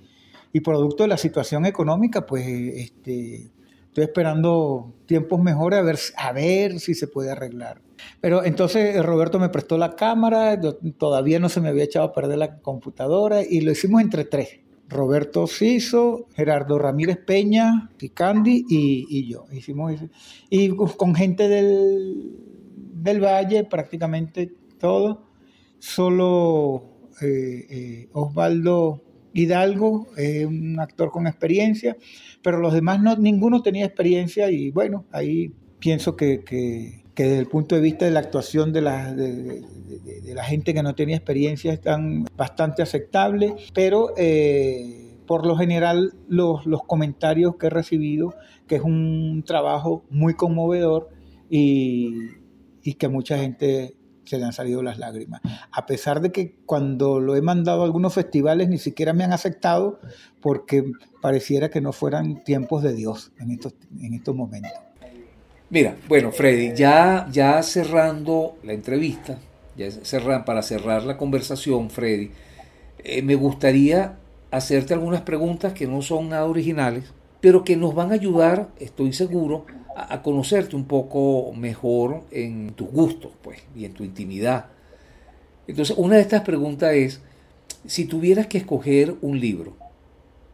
[0.63, 3.51] producto de la situación económica, pues este,
[3.87, 7.81] estoy esperando tiempos mejores a ver, a ver si se puede arreglar.
[8.21, 10.61] Pero entonces Roberto me prestó la cámara,
[10.97, 14.61] todavía no se me había echado a perder la computadora y lo hicimos entre tres.
[14.89, 19.47] Roberto Ciso, Gerardo Ramírez Peña, Picandi y, y yo.
[19.53, 19.95] Hicimos
[20.51, 22.37] Y con gente del,
[22.95, 25.25] del Valle, prácticamente todo
[25.79, 29.03] solo eh, eh, Osvaldo
[29.35, 31.97] Hidalgo, es un actor con experiencia,
[32.43, 37.75] pero los demás no, ninguno tenía experiencia y bueno, ahí pienso que, desde el punto
[37.75, 39.63] de vista de la actuación de la, de,
[40.35, 46.67] la gente que no tenía experiencia están bastante aceptables, pero eh, por lo general los,
[46.67, 48.35] los comentarios que he recibido,
[48.67, 51.11] que es un trabajo muy conmovedor
[51.49, 52.15] y,
[52.83, 55.41] y que mucha gente se le han salido las lágrimas.
[55.71, 59.33] A pesar de que cuando lo he mandado a algunos festivales ni siquiera me han
[59.33, 60.01] aceptado
[60.41, 60.85] porque
[61.21, 64.73] pareciera que no fueran tiempos de Dios en estos, en estos momentos.
[65.75, 69.41] Mira, bueno, Freddy, ya, ya cerrando la entrevista,
[69.77, 72.31] ya cerran, para cerrar la conversación, Freddy,
[73.03, 74.15] eh, me gustaría
[74.53, 79.13] hacerte algunas preguntas que no son nada originales, pero que nos van a ayudar, estoy
[79.15, 79.67] seguro,
[79.97, 84.67] a, conocerte un poco mejor en tus gustos, pues, y en tu intimidad.
[85.67, 87.21] Entonces, una de estas preguntas es,
[87.85, 89.77] si tuvieras que escoger un libro,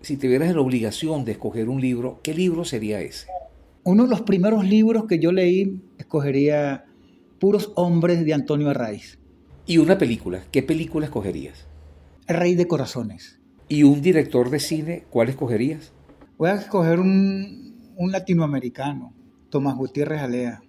[0.00, 3.26] si tuvieras la obligación de escoger un libro, ¿qué libro sería ese?
[3.82, 6.84] Uno de los primeros libros que yo leí, escogería
[7.38, 9.18] Puros Hombres de Antonio Arraiz.
[9.64, 10.44] ¿Y una película?
[10.52, 11.66] ¿Qué película escogerías?
[12.26, 13.40] El Rey de Corazones.
[13.68, 15.92] ¿Y un director de cine, cuál escogerías?
[16.36, 19.14] Voy a escoger un, un latinoamericano,
[19.48, 20.60] Tomás Gutiérrez Alea.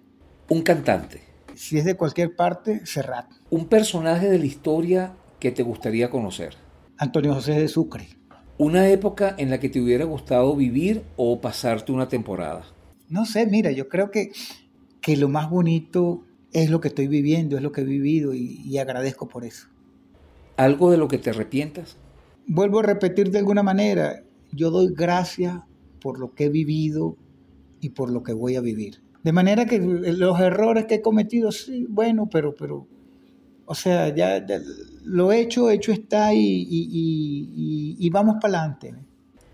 [0.48, 1.20] Un cantante.
[1.54, 3.26] Si es de cualquier parte, Serrat.
[3.50, 6.54] Un personaje de la historia que te gustaría conocer.
[6.96, 8.08] Antonio José de Sucre.
[8.56, 12.64] Una época en la que te hubiera gustado vivir o pasarte una temporada.
[13.08, 14.32] No sé, mira, yo creo que,
[15.00, 18.60] que lo más bonito es lo que estoy viviendo, es lo que he vivido y,
[18.64, 19.68] y agradezco por eso.
[20.56, 21.96] ¿Algo de lo que te arrepientas?
[22.46, 24.22] Vuelvo a repetir de alguna manera,
[24.52, 25.60] yo doy gracias
[26.00, 27.16] por lo que he vivido,
[27.82, 29.02] y por lo que voy a vivir.
[29.22, 32.86] De manera que los errores que he cometido, sí, bueno, pero, pero
[33.66, 34.44] o sea, ya,
[35.04, 38.94] lo hecho, hecho está y, y, vamos para adelante.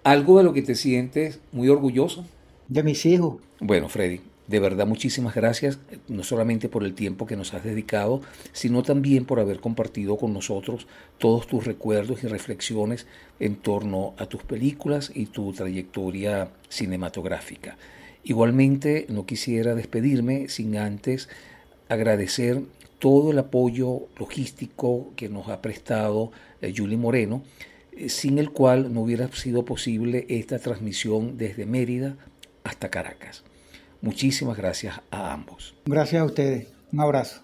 [0.04, 2.24] ¿Algo de lo que te sientes muy orgulloso?
[2.68, 3.36] De mis hijos.
[3.60, 8.20] Bueno, Freddy, de verdad muchísimas gracias, no solamente por el tiempo que nos has dedicado,
[8.52, 13.06] sino también por haber compartido con nosotros todos tus recuerdos y reflexiones
[13.40, 17.78] en torno a tus películas y tu trayectoria cinematográfica.
[18.22, 21.30] Igualmente, no quisiera despedirme sin antes
[21.88, 22.60] agradecer
[22.98, 27.42] todo el apoyo logístico que nos ha prestado eh, Julie Moreno,
[27.92, 32.18] eh, sin el cual no hubiera sido posible esta transmisión desde Mérida
[32.68, 33.44] hasta Caracas.
[34.00, 35.74] Muchísimas gracias a ambos.
[35.86, 36.68] Gracias a ustedes.
[36.92, 37.42] Un abrazo.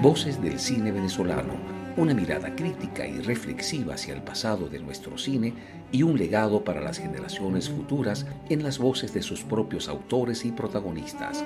[0.00, 5.54] Voces del cine venezolano una mirada crítica y reflexiva hacia el pasado de nuestro cine
[5.92, 10.50] y un legado para las generaciones futuras en las voces de sus propios autores y
[10.50, 11.44] protagonistas.